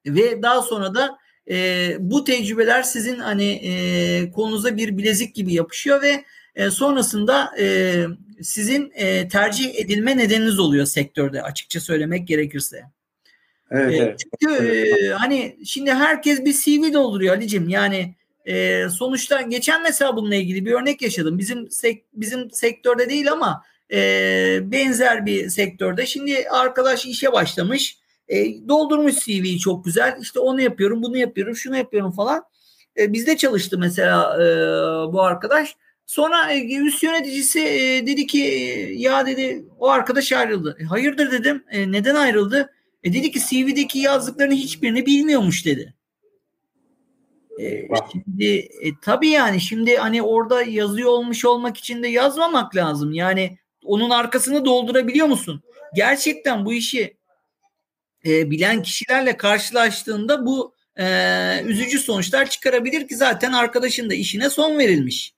[0.07, 1.19] ve daha sonra da
[1.51, 6.25] e, bu tecrübeler sizin hani e, kolunuza bir bilezik gibi yapışıyor ve
[6.55, 8.05] e, sonrasında e,
[8.43, 12.83] sizin e, tercih edilme nedeniniz oluyor sektörde açıkça söylemek gerekirse.
[13.71, 14.21] Evet, e, evet.
[14.41, 18.15] Çünkü e, hani şimdi herkes bir CV dolduruyor Ali'cim yani
[18.47, 21.39] e, sonuçta geçen mesela bununla ilgili bir örnek yaşadım.
[21.39, 26.07] Bizim sek, bizim sektörde değil ama e, benzer bir sektörde.
[26.07, 27.99] Şimdi arkadaş işe başlamış
[28.29, 30.19] e, doldurmuş CV'yi çok güzel.
[30.21, 32.45] İşte onu yapıyorum, bunu yapıyorum, şunu yapıyorum falan.
[32.99, 34.47] E, bizde çalıştı mesela e,
[35.13, 35.77] bu arkadaş.
[36.07, 38.39] Sonra e, üst yöneticisi e, dedi ki
[38.97, 40.77] ya dedi o arkadaş ayrıldı.
[40.81, 41.65] E, hayırdır dedim.
[41.71, 42.73] E, neden ayrıldı?
[43.05, 45.95] E, dedi ki CV'deki yazdıklarını hiçbirini bilmiyormuş dedi.
[47.61, 53.13] E, şimdi e, tabii yani şimdi hani orada yazıyor olmuş olmak için de yazmamak lazım.
[53.13, 55.63] Yani onun arkasını doldurabiliyor musun?
[55.95, 57.16] Gerçekten bu işi
[58.27, 61.07] e, bilen kişilerle karşılaştığında bu e,
[61.65, 65.35] üzücü sonuçlar çıkarabilir ki zaten arkadaşın da işine son verilmiş.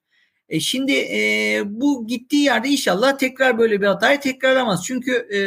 [0.49, 4.85] E, şimdi e, bu gittiği yerde inşallah tekrar böyle bir hatayı tekrarlamaz.
[4.85, 5.41] Çünkü e,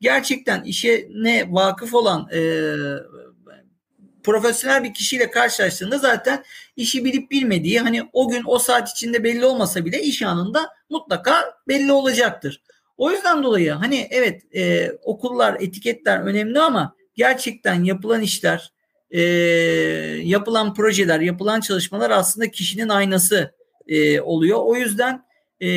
[0.00, 2.40] gerçekten işe ne vakıf olan e,
[4.22, 6.44] profesyonel bir kişiyle karşılaştığında zaten
[6.76, 11.54] işi bilip bilmediği hani o gün o saat içinde belli olmasa bile iş anında mutlaka
[11.68, 12.62] belli olacaktır.
[12.96, 18.72] O yüzden dolayı hani evet e, okullar, etiketler önemli ama gerçekten yapılan işler,
[19.10, 19.20] e,
[20.22, 23.54] yapılan projeler, yapılan çalışmalar aslında kişinin aynası
[23.88, 24.58] e, oluyor.
[24.62, 25.24] O yüzden
[25.62, 25.68] e,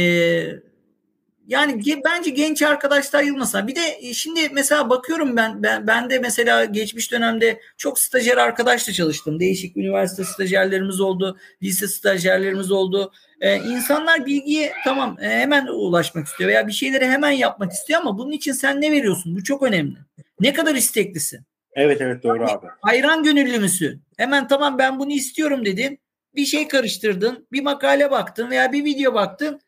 [1.49, 3.67] yani bence genç arkadaşlar yılmasın.
[3.67, 8.37] Bir de e, şimdi mesela bakıyorum ben, ben ben de mesela geçmiş dönemde çok stajyer
[8.37, 9.39] arkadaşla çalıştım.
[9.39, 13.11] Değişik üniversite stajyerlerimiz oldu, lise stajyerlerimiz oldu.
[13.41, 18.17] Ee, insanlar bilgiye tamam e, hemen ulaşmak istiyor veya bir şeyleri hemen yapmak istiyor ama
[18.17, 19.35] bunun için sen ne veriyorsun?
[19.35, 19.97] Bu çok önemli.
[20.39, 21.39] Ne kadar isteklisin?
[21.73, 22.67] Evet evet doğru abi.
[22.81, 24.03] Hayran gönüllü müsün?
[24.17, 25.99] Hemen tamam ben bunu istiyorum dedin.
[26.35, 29.61] Bir şey karıştırdın, bir makale baktın veya bir video baktın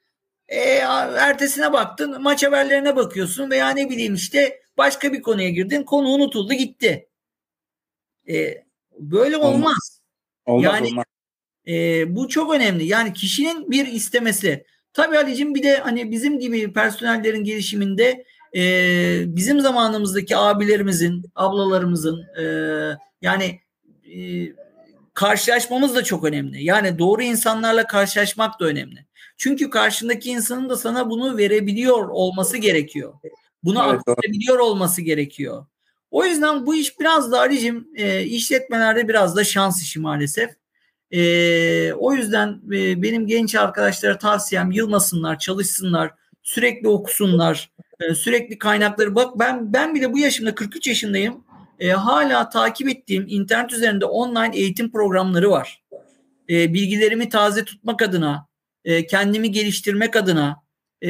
[0.52, 0.60] e,
[1.18, 6.54] ertesine baktın maç haberlerine bakıyorsun veya ne bileyim işte başka bir konuya girdin konu unutuldu
[6.54, 7.10] gitti.
[8.30, 8.64] E,
[9.00, 9.52] böyle olmaz.
[9.56, 10.02] Olmaz,
[10.46, 11.06] olmaz yani olmaz.
[11.68, 12.86] E, bu çok önemli.
[12.86, 14.66] Yani kişinin bir istemesi.
[14.94, 18.26] Tabii Ali'cim bir de hani bizim gibi personellerin gelişiminde
[18.56, 18.62] e,
[19.36, 22.44] bizim zamanımızdaki abilerimizin, ablalarımızın e,
[23.22, 23.60] yani
[24.16, 24.20] e,
[25.14, 26.64] karşılaşmamız da çok önemli.
[26.64, 29.06] Yani doğru insanlarla karşılaşmak da önemli.
[29.42, 33.14] Çünkü karşındaki insanın da sana bunu verebiliyor olması gerekiyor.
[33.64, 35.66] Bunu evet, aktarabiliyor olması gerekiyor.
[36.12, 40.50] O yüzden bu iş biraz da Ali'cim e, işletmelerde biraz da şans işi maalesef.
[41.12, 46.12] E, o yüzden e, benim genç arkadaşlara tavsiyem yılmasınlar, çalışsınlar,
[46.44, 49.16] sürekli okusunlar, e, sürekli kaynakları.
[49.16, 51.44] Bak ben ben bile bu yaşımda 43 yaşındayım.
[51.80, 55.84] E, hala takip ettiğim internet üzerinde online eğitim programları var.
[56.50, 58.51] E, bilgilerimi taze tutmak adına,
[58.86, 60.64] e, kendimi geliştirmek adına
[61.04, 61.10] e,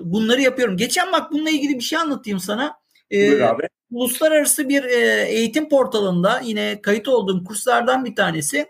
[0.00, 0.76] bunları yapıyorum.
[0.76, 2.78] Geçen bak bununla ilgili bir şey anlatayım sana.
[3.10, 3.68] E, abi.
[3.90, 8.66] Uluslararası bir e, eğitim portalında yine kayıt olduğum kurslardan bir tanesi.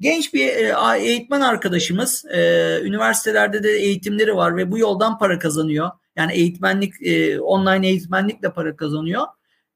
[0.00, 2.40] Genç bir e, eğitmen arkadaşımız e,
[2.82, 5.90] üniversitelerde de eğitimleri var ve bu yoldan para kazanıyor.
[6.16, 9.26] Yani eğitmenlik, e, online eğitmenlikle para kazanıyor.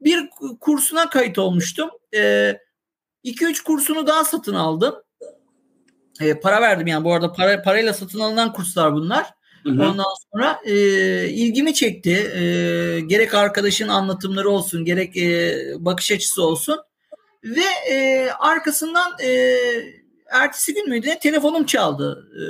[0.00, 1.90] Bir kursuna kayıt olmuştum.
[2.12, 4.94] 2-3 e, kursunu daha satın aldım
[6.20, 9.26] e, para verdim yani bu arada para, parayla satın alınan kurslar bunlar.
[9.62, 9.82] Hı hı.
[9.90, 10.74] Ondan sonra e,
[11.28, 12.32] ilgimi çekti.
[12.34, 12.42] E,
[13.00, 16.78] gerek arkadaşın anlatımları olsun, gerek e, bakış açısı olsun.
[17.44, 19.56] Ve e, arkasından e,
[20.30, 22.28] ertesi gün müydü telefonum çaldı.
[22.34, 22.42] E,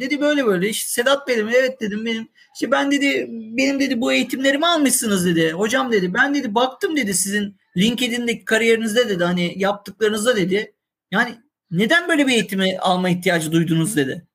[0.00, 2.28] dedi böyle böyle işte Sedat benim evet dedim benim.
[2.54, 5.52] İşte ben dedi benim dedi bu eğitimlerimi almışsınız dedi.
[5.52, 10.72] Hocam dedi ben dedi baktım dedi sizin LinkedIn'deki kariyerinizde dedi hani yaptıklarınızda dedi.
[11.10, 11.34] Yani
[11.70, 14.26] neden böyle bir eğitimi alma ihtiyacı duydunuz dedi.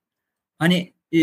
[0.59, 1.19] Hani e,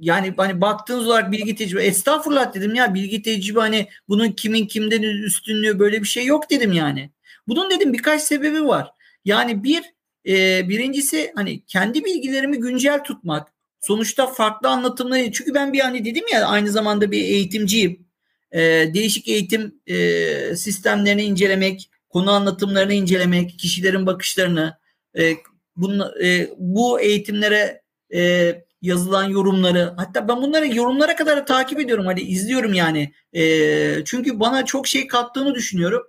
[0.00, 5.02] yani hani baktığınız olarak bilgi tecrübe estağfurullah dedim ya bilgi tecrübe hani bunun kimin kimden
[5.02, 7.10] üstünlüğü böyle bir şey yok dedim yani.
[7.48, 8.90] Bunun dedim birkaç sebebi var.
[9.24, 9.82] Yani bir
[10.26, 13.52] e, birincisi hani kendi bilgilerimi güncel tutmak.
[13.80, 18.06] Sonuçta farklı anlatımları çünkü ben bir hani dedim ya aynı zamanda bir eğitimciyim.
[18.52, 18.60] E,
[18.94, 24.78] değişik eğitim e, sistemlerini incelemek, konu anlatımlarını incelemek, kişilerin bakışlarını,
[25.18, 25.32] e,
[25.76, 27.82] bunu, e, bu eğitimlere
[28.14, 28.52] e,
[28.82, 33.12] yazılan yorumları, hatta ben bunları yorumlara kadar takip ediyorum, hani izliyorum yani.
[33.32, 36.02] E, çünkü bana çok şey kattığını düşünüyorum.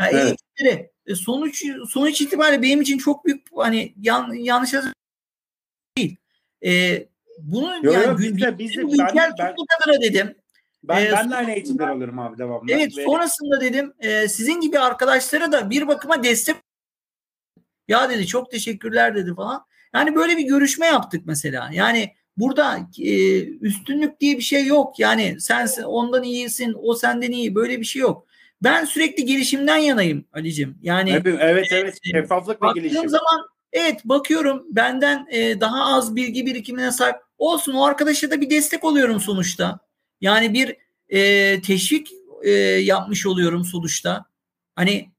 [0.00, 0.24] Yani evet.
[0.24, 4.72] Eğitimleri e, sonuç sonuç itibariyle benim için çok büyük hani yan, yanlış
[5.98, 6.16] değil.
[6.64, 7.02] E,
[7.38, 9.54] bunu yo, yani yo, biz de, biz de, ben, ben,
[9.84, 10.34] kadar dedim.
[10.88, 12.72] Ben, ee, ben de aynı eğitimler alıyorum abi devamlı.
[12.72, 13.04] Evet Ve...
[13.04, 16.56] sonrasında dedim e, sizin gibi arkadaşlara da bir bakıma destek
[17.88, 19.66] ya dedi çok teşekkürler dedi falan.
[19.94, 21.70] Yani böyle bir görüşme yaptık mesela.
[21.72, 24.98] Yani burada e, üstünlük diye bir şey yok.
[24.98, 27.54] Yani sen ondan iyisin, o senden iyi.
[27.54, 28.26] Böyle bir şey yok.
[28.62, 30.78] Ben sürekli gelişimden yanayım Ali'cim.
[30.82, 31.98] Yani evet evet, evet.
[32.02, 33.08] şeffaflık ve gelişim.
[33.08, 38.50] zaman evet bakıyorum benden e, daha az bilgi birikimine sahip olsun o arkadaşa da bir
[38.50, 39.85] destek oluyorum sonuçta.
[40.20, 40.76] Yani bir
[41.08, 42.12] e, teşvik
[42.42, 44.24] e, yapmış oluyorum sonuçta.
[44.76, 45.10] Hani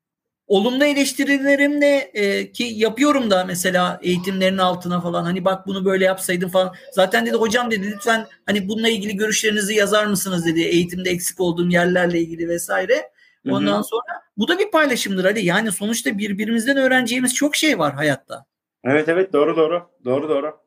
[0.48, 6.06] olumlu eleştirilerim de e, ki yapıyorum da mesela eğitimlerin altına falan hani bak bunu böyle
[6.06, 6.74] yapsaydın falan.
[6.92, 11.70] Zaten dedi hocam dedi lütfen hani bununla ilgili görüşlerinizi yazar mısınız dedi eğitimde eksik olduğum
[11.70, 13.12] yerlerle ilgili vesaire.
[13.50, 13.84] Ondan Hı-hı.
[13.84, 15.46] sonra bu da bir paylaşımdır Ali.
[15.46, 18.46] Yani sonuçta birbirimizden öğreneceğimiz çok şey var hayatta.
[18.84, 19.90] Evet evet doğru doğru.
[20.06, 20.58] Doğru doğru.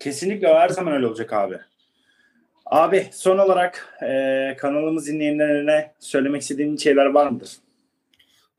[0.00, 1.58] Kesinlikle her zaman öyle olacak abi.
[2.66, 7.50] Abi son olarak e, kanalımız dinleyenlerine söylemek istediğin şeyler var mıdır?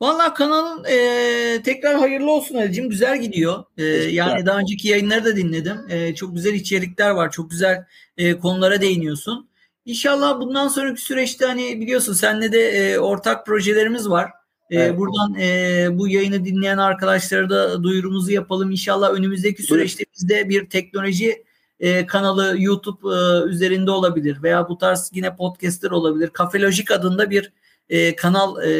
[0.01, 2.89] Valla kanalın e, tekrar hayırlı olsun Ali'cim.
[2.89, 3.63] Güzel gidiyor.
[3.77, 5.77] E, yani daha önceki yayınları da dinledim.
[5.89, 7.31] E, çok güzel içerikler var.
[7.31, 7.85] Çok güzel
[8.17, 9.49] e, konulara değiniyorsun.
[9.85, 14.31] İnşallah bundan sonraki süreçte hani biliyorsun seninle de e, ortak projelerimiz var.
[14.69, 14.97] E, evet.
[14.97, 18.71] Buradan e, bu yayını dinleyen arkadaşlara da duyurumuzu yapalım.
[18.71, 21.43] İnşallah önümüzdeki süreçte bizde bir teknoloji
[21.79, 26.29] e, kanalı YouTube e, üzerinde olabilir veya bu tarz yine podcastler olabilir.
[26.29, 27.51] Kafelojik adında bir
[27.89, 28.71] e, kanal e,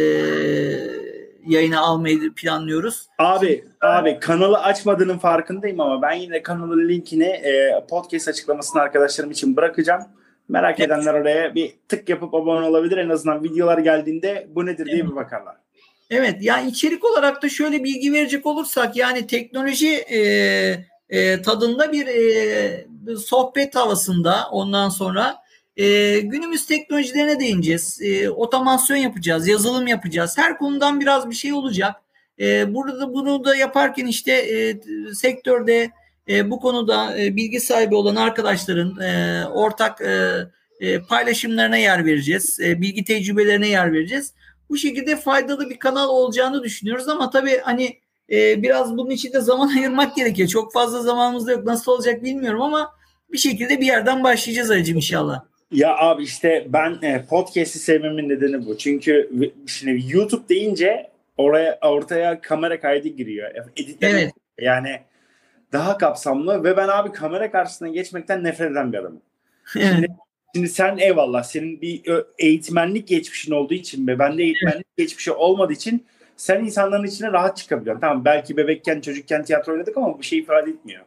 [1.48, 3.08] yayına almayı planlıyoruz.
[3.20, 9.56] Abi abi kanalı açmadığının farkındayım ama ben yine kanalın linkini e, podcast açıklamasını arkadaşlarım için
[9.56, 10.04] bırakacağım.
[10.50, 10.92] Merak evet.
[10.92, 12.98] edenler oraya bir tık yapıp abone olabilir.
[12.98, 15.12] En azından videolar geldiğinde bu nedir diye evet.
[15.12, 15.56] bir bakarlar.
[16.10, 20.20] Evet yani içerik olarak da şöyle bilgi verecek olursak yani teknoloji e,
[21.14, 22.86] e, tadında bir e,
[23.18, 25.36] sohbet havasında ondan sonra
[25.78, 28.02] e, günümüz teknolojilerine değineceğiz.
[28.02, 30.38] E, otomasyon yapacağız, yazılım yapacağız.
[30.38, 31.96] Her konudan biraz bir şey olacak.
[32.40, 34.82] E, burada bunu da yaparken işte e,
[35.14, 35.92] sektörde
[36.30, 40.32] e, bu konuda e, bilgi sahibi olan arkadaşların e, ortak e,
[40.80, 42.60] e, paylaşımlarına yer vereceğiz.
[42.60, 44.34] E, bilgi tecrübelerine yer vereceğiz.
[44.70, 49.42] Bu şekilde faydalı bir kanal olacağını düşünüyoruz ama tabii hani e, biraz bunun için de
[49.42, 50.50] zaman ayırmak gerekiyor.
[50.50, 51.66] Çok fazla zamanımız da yok.
[51.66, 52.94] Nasıl olacak bilmiyorum ama
[53.32, 55.44] bir şekilde bir yerden başlayacağız acım inşallah.
[55.72, 58.78] Ya abi işte ben e, podcast'i sevmemin nedeni bu.
[58.78, 59.30] Çünkü
[59.68, 63.52] şimdi YouTube deyince oraya ortaya kamera kaydı giriyor.
[63.76, 64.34] Editleme evet.
[64.60, 65.00] yani
[65.72, 69.22] daha kapsamlı ve ben abi kamera karşısına geçmekten nefret eden bir adamım.
[69.74, 70.08] Şimdi,
[70.56, 72.02] şimdi sen eyvallah senin bir
[72.40, 76.06] eğitmenlik geçmişin olduğu için ve bende eğitmenlik geçmişi olmadığı için
[76.38, 78.02] sen insanların içine rahat çıkabiliyorsun.
[78.02, 81.04] Tamam belki bebekken çocukken tiyatro oynadık ama bu şey ifade etmiyor.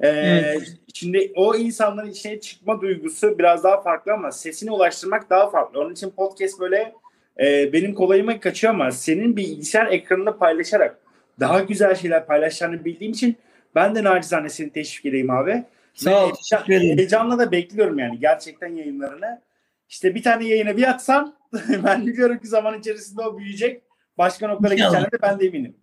[0.00, 0.76] Ee, evet.
[0.94, 5.80] Şimdi o insanların içine çıkma duygusu biraz daha farklı ama sesini ulaştırmak daha farklı.
[5.80, 6.94] Onun için podcast böyle
[7.40, 10.98] e, benim kolayıma kaçıyor ama senin bilgisayar ekranında paylaşarak
[11.40, 13.36] daha güzel şeyler paylaşacağını bildiğim için
[13.74, 15.64] ben de nacizane seni teşvik edeyim abi.
[15.94, 16.32] Sağ ol.
[16.66, 19.40] Heyecan, heyecanla da bekliyorum yani gerçekten yayınlarını.
[19.88, 21.36] İşte bir tane yayına bir atsan
[21.84, 23.82] ben biliyorum ki zaman içerisinde o büyüyecek.
[24.18, 25.76] Başka noktalara gideceğine de ben de eminim.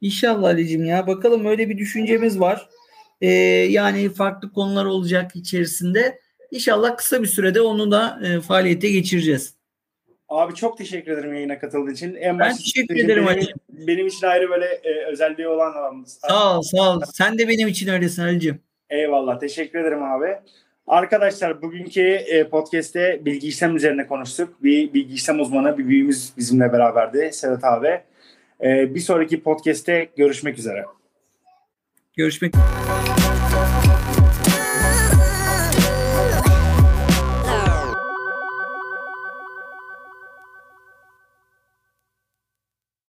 [0.00, 1.06] İnşallah Ali'cim ya.
[1.06, 2.68] Bakalım öyle bir düşüncemiz var.
[3.20, 3.28] Ee,
[3.70, 6.18] yani farklı konular olacak içerisinde.
[6.50, 9.54] İnşallah kısa bir sürede onu da e, faaliyete geçireceğiz.
[10.28, 12.14] Abi çok teşekkür ederim yayına katıldığın için.
[12.14, 16.18] En ben teşekkür ederim benim, benim için ayrı böyle e, özelliği olan adamız.
[16.28, 17.02] Sağ ol sağ ol.
[17.12, 18.60] Sen de benim için öylesin Ali'cim.
[18.90, 20.38] Eyvallah teşekkür ederim abi.
[20.86, 24.62] Arkadaşlar bugünkü e, podcast'te bilgi işlem üzerine konuştuk.
[24.62, 28.00] Bir bilgi işlem uzmanı bir büyüğümüz bizimle beraberdi Sedat abi.
[28.64, 30.84] E, bir sonraki podcast'te görüşmek üzere.
[32.16, 33.23] Görüşmek üzere.